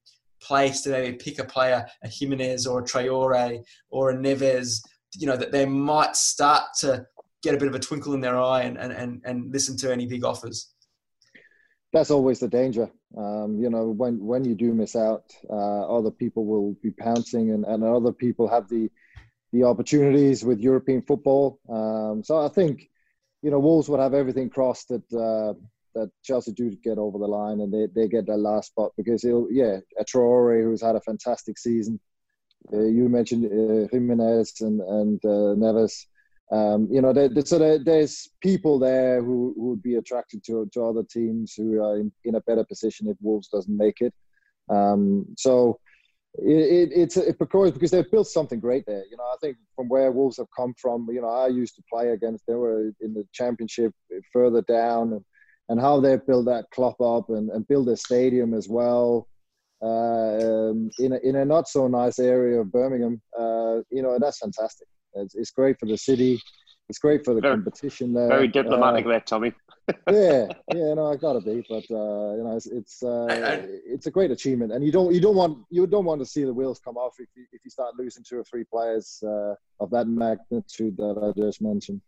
[0.43, 4.81] place to maybe pick a player, a Jimenez or a Traore or a Neves,
[5.15, 7.05] you know, that they might start to
[7.41, 9.91] get a bit of a twinkle in their eye and, and, and, and listen to
[9.91, 10.72] any big offers?
[11.93, 12.89] That's always the danger.
[13.15, 17.51] Um, you know, when, when you do miss out, uh, other people will be pouncing
[17.51, 18.89] and, and other people have the,
[19.51, 21.59] the opportunities with European football.
[21.69, 22.89] Um, so I think,
[23.43, 25.53] you know, Wolves would have everything crossed that uh,
[25.95, 29.21] that Chelsea do get over the line and they, they get that last spot because
[29.21, 30.03] he'll yeah a
[30.63, 31.99] who's had a fantastic season.
[32.71, 36.05] Uh, you mentioned uh, Jimenez and and uh, Neves.
[36.51, 37.13] Um, you know,
[37.45, 41.97] so there's people there who, who would be attracted to to other teams who are
[41.97, 44.13] in, in a better position if Wolves doesn't make it.
[44.69, 45.79] Um, so
[46.35, 49.03] it, it, it's it, because they've built something great there.
[49.09, 51.07] You know, I think from where Wolves have come from.
[51.11, 52.45] You know, I used to play against.
[52.45, 53.93] They were in the championship
[54.31, 55.25] further down, and
[55.69, 59.27] and how they've built that club up and, and build a stadium as well
[59.81, 63.21] uh, um, in, a, in a not so nice area of Birmingham.
[63.37, 64.87] Uh, you know, that's fantastic.
[65.15, 66.39] It's, it's, great for the city.
[66.89, 68.27] It's great for the very, competition there.
[68.27, 69.53] Very diplomatic uh, there, Tommy.
[70.09, 73.65] yeah, yeah, no, I gotta be, but uh, you know, it's it's, uh, I, I,
[73.85, 76.45] it's a great achievement, and you don't you don't want you don't want to see
[76.45, 79.55] the wheels come off if you, if you start losing two or three players uh,
[79.81, 82.01] of that magnitude that I just mentioned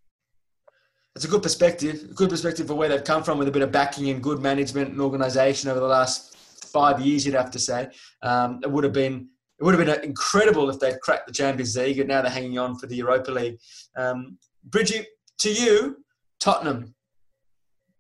[1.16, 3.62] it's a good perspective, a good perspective for where they've come from with a bit
[3.62, 7.26] of backing and good management and organisation over the last five years.
[7.26, 7.88] You'd have to say
[8.22, 9.30] um, it would have been
[9.60, 12.60] it would have been incredible if they'd cracked the Champions League, and now they're hanging
[12.60, 13.58] on for the Europa League.
[13.96, 14.38] Um,
[14.70, 15.06] Bridgey,
[15.40, 15.98] to you,
[16.40, 16.94] Tottenham.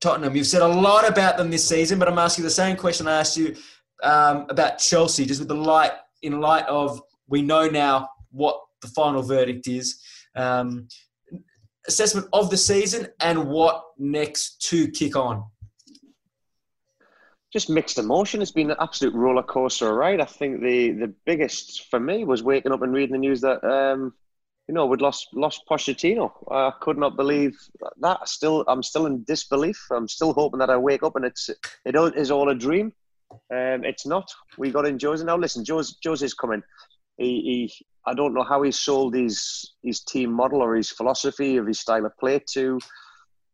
[0.01, 0.35] Tottenham.
[0.35, 3.19] You've said a lot about them this season, but I'm asking the same question I
[3.19, 3.55] asked you
[4.03, 5.91] um, about Chelsea, just with the light
[6.21, 10.01] in light of we know now what the final verdict is.
[10.35, 10.87] Um,
[11.87, 15.43] assessment of the season and what next to kick on?
[17.55, 18.41] Just mixed emotion.
[18.41, 20.19] It's been an absolute roller coaster ride.
[20.19, 23.63] I think the the biggest for me was waking up and reading the news that
[23.63, 24.13] um,
[24.67, 26.33] you know we'd lost lost Pochettino.
[26.51, 27.57] I could not believe
[28.01, 28.27] that.
[28.27, 29.79] Still, I'm still in disbelief.
[29.89, 31.49] I'm still hoping that I wake up and it's
[31.85, 32.91] it is all a dream.
[33.31, 34.29] Um, it's not.
[34.57, 35.37] We got in Jose now.
[35.37, 36.61] Listen, Jose Jose's coming.
[37.17, 41.55] He, he I don't know how he sold his his team model or his philosophy
[41.55, 42.81] of his style of play to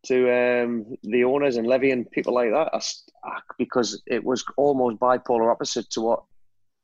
[0.07, 2.83] to um, the owners and Levy and people like that,
[3.57, 6.23] because it was almost bipolar opposite to what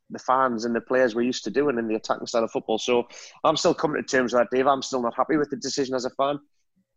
[0.09, 2.77] the fans and the players were used to doing in the attacking style of football.
[2.77, 3.07] So
[3.43, 4.67] I'm still coming to terms with that, Dave.
[4.67, 6.39] I'm still not happy with the decision as a fan.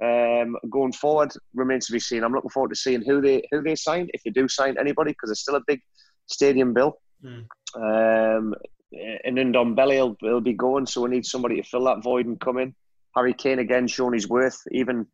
[0.03, 2.25] Um, going forward remains to be seen.
[2.25, 5.11] I'm looking forward to seeing who they who they sign if they do sign anybody
[5.11, 5.81] because it's still a big
[6.27, 6.99] stadium bill.
[7.25, 7.47] Mm.
[7.77, 8.55] Um,
[8.93, 12.41] and Ndombele will, will be going, so we need somebody to fill that void and
[12.41, 12.75] come in.
[13.15, 15.07] Harry Kane again showing his worth, even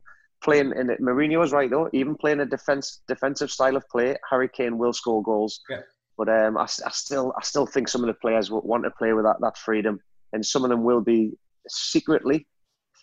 [0.47, 1.03] playing in it.
[1.03, 1.91] Mourinho is right though.
[1.93, 5.61] Even playing a defense defensive style of play, Harry Kane will score goals.
[5.69, 5.83] Yeah.
[6.17, 9.13] But um, I, I still I still think some of the players want to play
[9.13, 10.01] with that, that freedom,
[10.33, 11.33] and some of them will be
[11.69, 12.47] secretly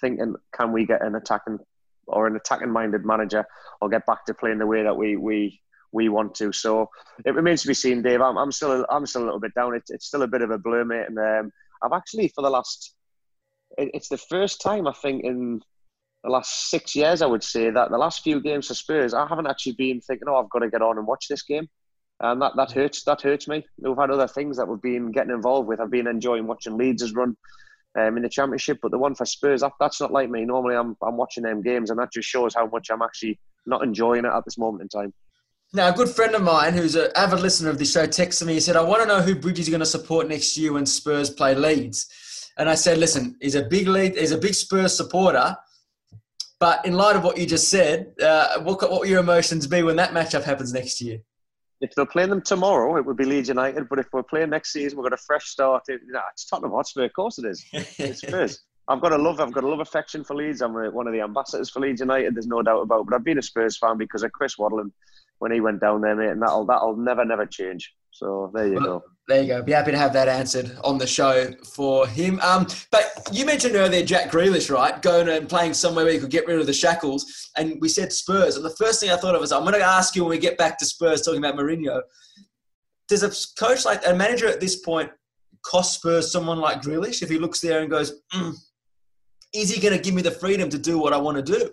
[0.01, 1.59] thinking, can we get an attacking
[2.07, 3.45] or an attacking minded manager,
[3.81, 6.51] or get back to playing the way that we we we want to.
[6.51, 6.89] So
[7.25, 8.21] it remains to be seen, Dave.
[8.21, 9.75] I'm, I'm still I'm still a little bit down.
[9.75, 11.07] It, it's still a bit of a blur, mate.
[11.09, 11.51] And um,
[11.83, 12.95] I've actually for the last
[13.77, 15.61] it, it's the first time I think in
[16.24, 19.28] the last six years I would say that the last few games for Spurs I
[19.28, 21.67] haven't actually been thinking oh I've got to get on and watch this game.
[22.19, 23.03] And that, that hurts.
[23.03, 23.65] That hurts me.
[23.80, 25.82] We've had other things that we've been getting involved with.
[25.82, 27.36] I've been enjoying watching Leeds' run
[27.99, 30.45] um, in the championship, but the one for Spurs, that, that's not like me.
[30.45, 33.84] Normally, I'm I'm watching them games, and that just shows how much I'm actually not
[33.84, 35.13] enjoying it at this moment in time.
[35.74, 38.53] Now, a good friend of mine who's an avid listener of the show texted me.
[38.53, 40.86] He said, I want to know who Bridges is going to support next year when
[40.86, 42.51] Spurs play Leeds.
[42.57, 45.57] And I said, listen, he's a big lead, he's a big Spurs supporter.
[46.64, 49.84] But in light of what you just said, uh, what, what will your emotions be
[49.84, 51.20] when that matchup happens next year?
[51.82, 53.89] If they're playing them tomorrow, it would be Leeds United.
[53.89, 55.84] But if we're playing next season, we've got a fresh start.
[55.89, 57.66] It, know, it's Tottenham Hotspur, of course it is.
[57.74, 58.61] It's Spurs.
[58.88, 59.41] I've got a love.
[59.41, 60.61] I've got a love affection for Leeds.
[60.61, 62.34] I'm a, one of the ambassadors for Leeds United.
[62.34, 63.01] There's no doubt about.
[63.01, 63.07] It.
[63.09, 64.86] But I've been a Spurs fan because of Chris Waddle
[65.39, 67.93] when he went down there, mate, and that'll that'll never never change.
[68.14, 69.03] So there you well, go.
[69.28, 69.64] There you go.
[69.64, 72.39] Be happy to have that answered on the show for him.
[72.41, 75.01] Um, but you mentioned earlier Jack Grealish, right?
[75.01, 77.49] Going and playing somewhere where you could get rid of the shackles.
[77.57, 78.55] And we said Spurs.
[78.55, 80.38] And the first thing I thought of was I'm going to ask you when we
[80.38, 82.01] get back to Spurs talking about Mourinho.
[83.07, 85.09] Does a coach like a manager at this point
[85.64, 88.53] cost Spurs someone like Grealish if he looks there and goes, mm,
[89.55, 91.72] is he going to give me the freedom to do what I want to do?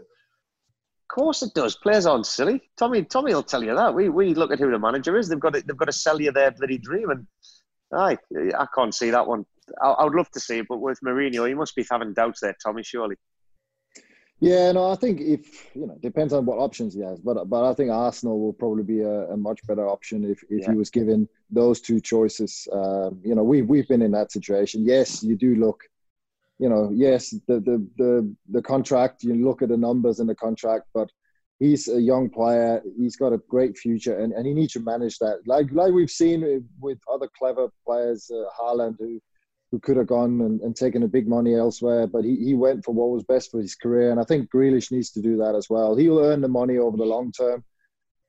[1.14, 1.76] Course it does.
[1.76, 2.62] Players aren't silly.
[2.76, 3.94] Tommy, Tommy will tell you that.
[3.94, 5.28] We we look at who the manager is.
[5.28, 7.26] They've got to, they've got to sell you their bloody dream, and
[7.92, 8.16] I
[8.58, 9.44] I can't see that one.
[9.82, 12.40] I, I would love to see it, but with Mourinho, he must be having doubts
[12.40, 12.82] there, Tommy.
[12.82, 13.16] Surely.
[14.40, 17.68] Yeah, no, I think if you know, depends on what options he has, but but
[17.68, 20.70] I think Arsenal will probably be a, a much better option if, if yeah.
[20.70, 22.66] he was given those two choices.
[22.72, 24.84] Um, you know, we we've been in that situation.
[24.84, 25.82] Yes, you do look,
[26.60, 29.24] you know, yes, the the the the contract.
[29.24, 31.10] You look at the numbers in the contract, but
[31.58, 32.82] he's a young player.
[32.98, 35.38] He's got a great future, and, and he needs to manage that.
[35.46, 39.20] Like like we've seen with other clever players, uh, Haaland, who
[39.70, 42.84] who could have gone and, and taken a big money elsewhere, but he, he went
[42.84, 44.10] for what was best for his career.
[44.10, 45.96] And I think Grealish needs to do that as well.
[45.96, 47.64] He'll earn the money over the long term.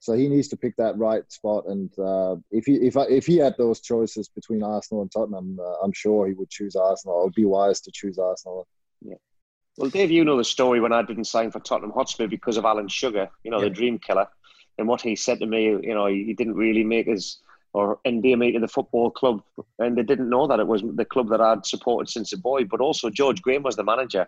[0.01, 1.65] So he needs to pick that right spot.
[1.67, 5.75] And uh, if he if if he had those choices between Arsenal and Tottenham, uh,
[5.83, 7.21] I'm sure he would choose Arsenal.
[7.21, 8.67] It would be wise to choose Arsenal.
[9.05, 9.17] Yeah.
[9.77, 12.65] Well, Dave, you know the story when I didn't sign for Tottenham Hotspur because of
[12.65, 13.65] Alan Sugar, you know, yeah.
[13.65, 14.27] the dream killer,
[14.79, 15.65] and what he said to me.
[15.65, 17.37] You know, he didn't really make his
[17.73, 19.43] or NDMA to the football club,
[19.77, 22.65] and they didn't know that it was the club that I'd supported since a boy.
[22.65, 24.27] But also, George Graham was the manager,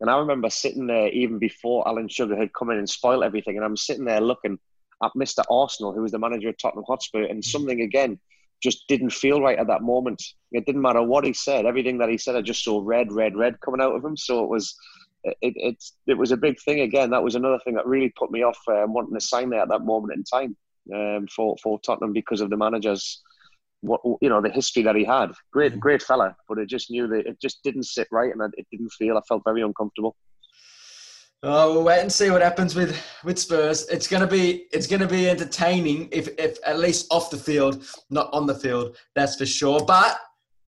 [0.00, 3.56] and I remember sitting there even before Alan Sugar had come in and spoiled everything,
[3.56, 4.58] and I'm sitting there looking
[5.02, 5.42] at Mr.
[5.50, 8.18] Arsenal, who was the manager of Tottenham Hotspur, and something again
[8.62, 10.22] just didn't feel right at that moment.
[10.52, 13.36] It didn't matter what he said; everything that he said, I just saw red, red,
[13.36, 14.16] red coming out of him.
[14.16, 14.74] So it was.
[15.22, 17.10] It, it, it was a big thing again.
[17.10, 19.68] That was another thing that really put me off um, wanting to sign there at
[19.68, 20.56] that moment in time
[20.94, 23.20] um, for for Tottenham because of the managers,
[23.80, 25.32] what you know, the history that he had.
[25.52, 25.78] Great, mm.
[25.78, 28.90] great fella, but it just knew that it just didn't sit right, and it didn't
[28.92, 29.16] feel.
[29.16, 30.16] I felt very uncomfortable.
[31.42, 33.88] Oh, we'll wait and see what happens with with Spurs.
[33.88, 38.28] It's gonna be it's gonna be entertaining if if at least off the field, not
[38.32, 38.96] on the field.
[39.14, 39.84] That's for sure.
[39.84, 40.20] But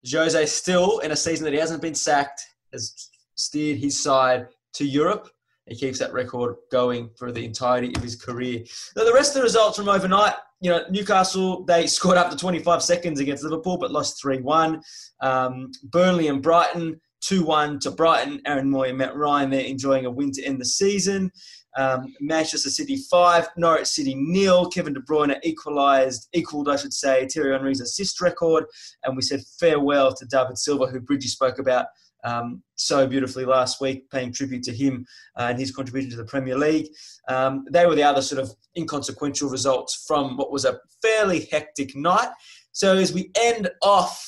[0.09, 2.41] Jose still in a season that he hasn't been sacked
[2.71, 5.29] has steered his side to Europe
[5.69, 8.63] he keeps that record going for the entirety of his career.
[8.95, 12.35] Now, the rest of the results from overnight, you know, Newcastle, they scored up to
[12.35, 14.81] 25 seconds against Liverpool, but lost 3 1.
[15.21, 18.41] Um, Burnley and Brighton, 2 1 to Brighton.
[18.45, 21.31] Aaron Mooy and Matt Ryan, they're enjoying a win to end the season.
[21.77, 24.69] Um, Manchester City 5, Norwich City nil.
[24.69, 28.65] Kevin De Bruyne equalised, equalled, I should say, Thierry Henry's assist record.
[29.03, 31.85] And we said farewell to David Silva, who Bridgey spoke about
[32.23, 35.05] um, so beautifully last week, paying tribute to him
[35.37, 36.89] uh, and his contribution to the Premier League.
[37.27, 41.95] Um, they were the other sort of inconsequential results from what was a fairly hectic
[41.95, 42.29] night.
[42.71, 44.25] So as we end off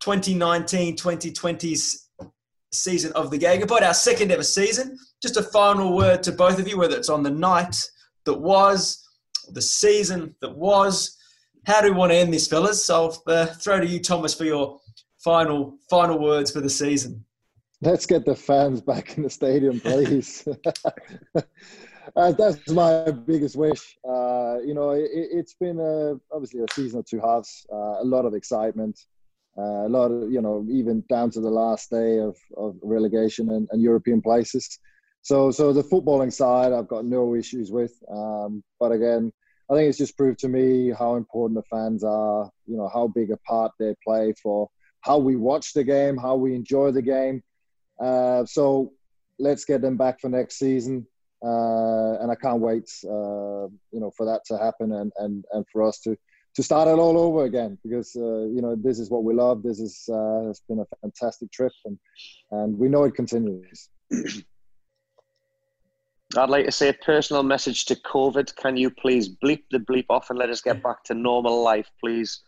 [0.00, 2.01] 2019 2020's
[2.72, 6.66] season of the GegenPod, our second ever season, just a final word to both of
[6.66, 7.76] you, whether it's on the night
[8.24, 9.06] that was,
[9.50, 11.18] the season that was.
[11.66, 12.84] How do we want to end this, fellas?
[12.84, 14.80] So I'll uh, throw to you, Thomas, for your
[15.22, 17.24] final final words for the season.
[17.80, 20.46] Let's get the fans back in the stadium, please.
[22.16, 23.96] uh, that's my biggest wish.
[24.08, 28.04] Uh, you know, it, has been a, obviously a season of two halves, uh, a
[28.04, 29.00] lot of excitement,
[29.58, 33.50] uh, a lot of, you know, even down to the last day of, of relegation
[33.50, 34.78] and, and European places.
[35.22, 37.92] So, so the footballing side, I've got no issues with.
[38.10, 39.32] Um, but again,
[39.70, 42.50] I think it's just proved to me how important the fans are.
[42.66, 44.68] You know how big a part they play for
[45.02, 47.42] how we watch the game, how we enjoy the game.
[48.00, 48.92] Uh, so
[49.38, 51.06] let's get them back for next season.
[51.44, 55.64] Uh, and I can't wait, uh, you know, for that to happen and, and, and
[55.72, 56.16] for us to,
[56.54, 59.62] to start it all over again because, uh, you know, this is what we love.
[59.62, 61.98] This is, uh, it's been a fantastic trip and,
[62.50, 63.88] and we know it continues.
[66.36, 68.54] I'd like to say a personal message to COVID.
[68.56, 71.90] Can you please bleep the bleep off and let us get back to normal life,
[72.00, 72.40] please?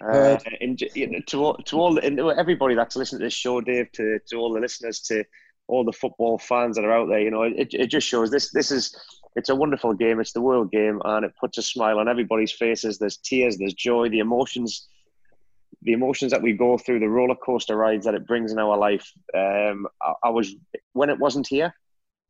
[0.00, 3.60] Uh, and you know, to all, to all and everybody that's listening to this show,
[3.60, 5.24] Dave, to, to all the listeners, to
[5.66, 8.50] all the football fans that are out there, you know, it, it just shows this
[8.52, 8.96] this is
[9.38, 10.20] it's a wonderful game.
[10.20, 12.98] It's the world game, and it puts a smile on everybody's faces.
[12.98, 14.88] There's tears, there's joy, the emotions,
[15.82, 18.76] the emotions that we go through, the roller coaster rides that it brings in our
[18.76, 19.10] life.
[19.34, 20.54] Um, I, I was
[20.92, 21.72] when it wasn't here,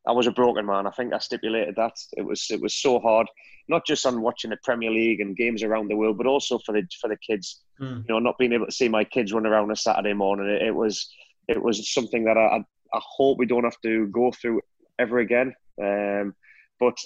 [0.06, 0.86] I was a broken man.
[0.86, 3.26] I think I stipulated that it was it was so hard,
[3.68, 6.72] not just on watching the Premier League and games around the world, but also for
[6.72, 7.62] the for the kids.
[7.80, 8.04] Mm.
[8.06, 10.48] You know, not being able to see my kids run around a Saturday morning.
[10.48, 11.10] It, it was
[11.48, 14.60] it was something that I, I hope we don't have to go through
[14.98, 15.54] ever again.
[15.82, 16.34] Um,
[16.80, 16.96] but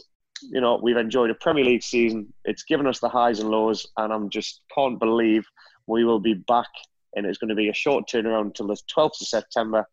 [0.51, 2.33] you know, we've enjoyed a Premier League season.
[2.45, 5.45] It's given us the highs and lows, and I'm just can't believe
[5.87, 6.69] we will be back.
[7.15, 9.87] And it's going to be a short turnaround until the 12th of September.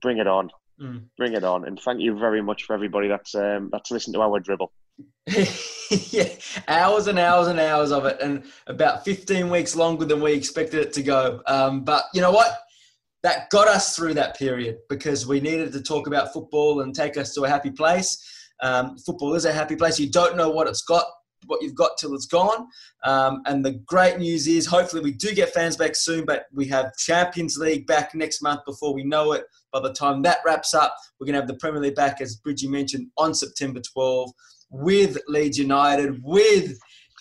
[0.00, 0.50] Bring it on.
[0.80, 1.04] Mm.
[1.16, 4.22] Bring it on, and thank you very much for everybody that's um, that's listened to
[4.22, 4.72] our dribble.
[5.26, 6.28] yeah,
[6.68, 10.80] hours and hours and hours of it, and about 15 weeks longer than we expected
[10.80, 11.42] it to go.
[11.46, 12.60] Um, but you know what?
[13.22, 17.18] That got us through that period because we needed to talk about football and take
[17.18, 18.39] us to a happy place.
[18.62, 19.98] Um, football is a happy place.
[19.98, 21.04] You don't know what it's got
[21.46, 22.66] what you've got till it's gone.
[23.04, 26.66] Um, and the great news is, hopefully, we do get fans back soon, but we
[26.66, 29.44] have Champions League back next month before we know it.
[29.72, 32.40] By the time that wraps up, we're going to have the Premier League back, as
[32.40, 34.30] Bridgey mentioned, on September 12
[34.70, 36.78] with Leeds United, with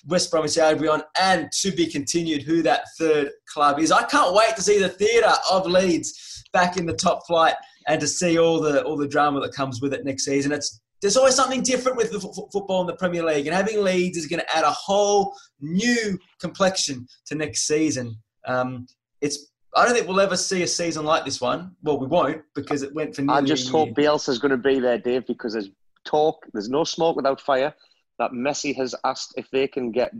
[0.08, 3.92] West Bromwich Albion, and to be continued who that third club is.
[3.92, 7.56] I can't wait to see the theatre of Leeds back in the top flight
[7.88, 10.52] and to see all the all the drama that comes with it next season.
[10.52, 13.84] It's there's always something different with the f- football in the Premier League, and having
[13.84, 18.16] Leeds is going to add a whole new complexion to next season.
[18.46, 18.88] Um,
[19.22, 21.76] it's I don't think we'll ever see a season like this one.
[21.84, 23.24] Well, we won't because it went for.
[23.30, 25.70] I just hope Bielsa's going to be there, Dave, because there's
[26.06, 26.46] talk.
[26.54, 27.74] There's no smoke without fire.
[28.18, 30.12] That Messi has asked if they can get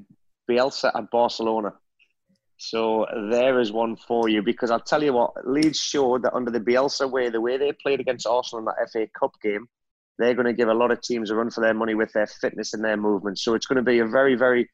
[0.50, 1.74] Bielsa at Barcelona.
[2.58, 6.52] So there is one for you because I'll tell you what, Leeds showed that under
[6.52, 9.68] the Bielsa way, the way they played against Arsenal in that FA Cup game,
[10.20, 12.28] they're going to give a lot of teams a run for their money with their
[12.28, 13.40] fitness and their movement.
[13.40, 14.70] So it's going to be a very, very,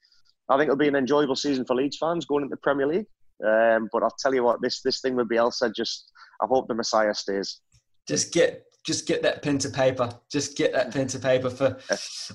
[0.50, 3.06] I think it'll be an enjoyable season for Leeds fans going into the Premier League.
[3.46, 6.10] Um, but I'll tell you what, this this thing with Bielsa, just
[6.42, 7.60] I hope the Messiah stays.
[8.08, 10.10] Just get just get that pen to paper.
[10.32, 11.78] Just get that pen to paper for,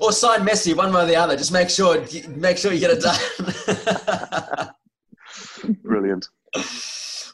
[0.01, 1.37] or sign Messi one way or the other.
[1.37, 4.69] Just make sure make sure you get it done.
[5.83, 6.29] Brilliant.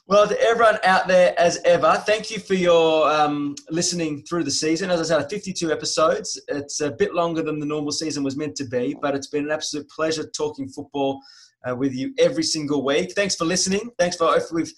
[0.09, 4.53] Well, to everyone out there, as ever, thank you for your um, listening through the
[4.53, 4.89] season.
[4.89, 6.41] As I said, 52 episodes.
[6.47, 9.47] It's a bit longer than the normal season was meant to be, but it's been
[9.47, 11.21] an absolute pleasure talking football
[11.69, 13.15] uh, with you every single week.
[13.15, 13.91] Thanks for listening.
[13.99, 14.73] Thanks for if we've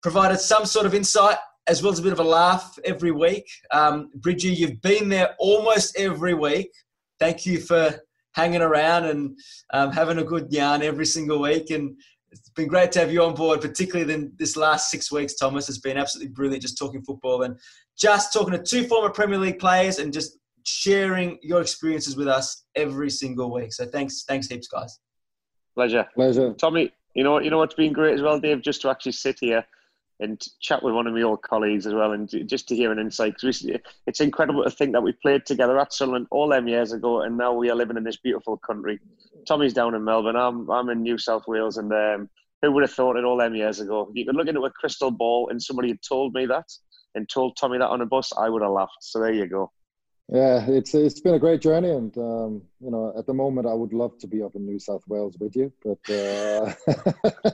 [0.00, 3.50] provided some sort of insight as well as a bit of a laugh every week.
[3.72, 6.70] Um, Bridgey, you've been there almost every week.
[7.18, 7.98] Thank you for
[8.34, 9.36] hanging around and
[9.74, 11.70] um, having a good yarn every single week.
[11.70, 11.98] And
[12.30, 15.68] it's been great to have you on board, particularly in this last six weeks, Thomas.
[15.68, 17.58] It's been absolutely brilliant just talking football and
[17.96, 22.64] just talking to two former Premier League players and just sharing your experiences with us
[22.74, 23.72] every single week.
[23.72, 24.98] So thanks, thanks heaps, guys.
[25.74, 26.06] Pleasure.
[26.14, 26.52] Pleasure.
[26.54, 29.38] Tommy, you know, you know what's been great as well, Dave, just to actually sit
[29.40, 29.64] here
[30.20, 32.98] and chat with one of my old colleagues as well, and just to hear an
[32.98, 33.38] insight.
[33.38, 33.66] Cause
[34.06, 37.36] it's incredible to think that we played together at Sunderland all them years ago, and
[37.36, 38.98] now we are living in this beautiful country.
[39.46, 40.36] Tommy's down in Melbourne.
[40.36, 42.28] I'm I'm in New South Wales, and um,
[42.62, 44.10] who would have thought it all them years ago?
[44.14, 46.66] You could look into a crystal ball, and somebody had told me that,
[47.14, 48.98] and told Tommy that on a bus, I would have laughed.
[49.00, 49.70] So there you go.
[50.30, 53.72] Yeah, it's it's been a great journey, and um, you know, at the moment, I
[53.72, 56.74] would love to be up in New South Wales with you, but uh,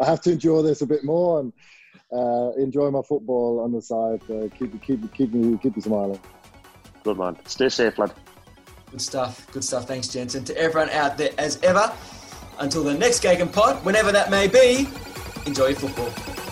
[0.00, 1.52] I have to endure this a bit more and
[2.12, 4.22] uh, enjoy my football on the side.
[4.30, 6.20] Uh, keep keep keep me keep me smiling.
[7.04, 7.36] Good man.
[7.46, 8.12] Stay safe, lad.
[8.90, 9.46] Good stuff.
[9.52, 9.86] Good stuff.
[9.86, 10.44] Thanks, Jensen.
[10.44, 11.92] To everyone out there, as ever,
[12.58, 14.88] until the next GegenPod, whenever that may be,
[15.46, 16.45] enjoy your football.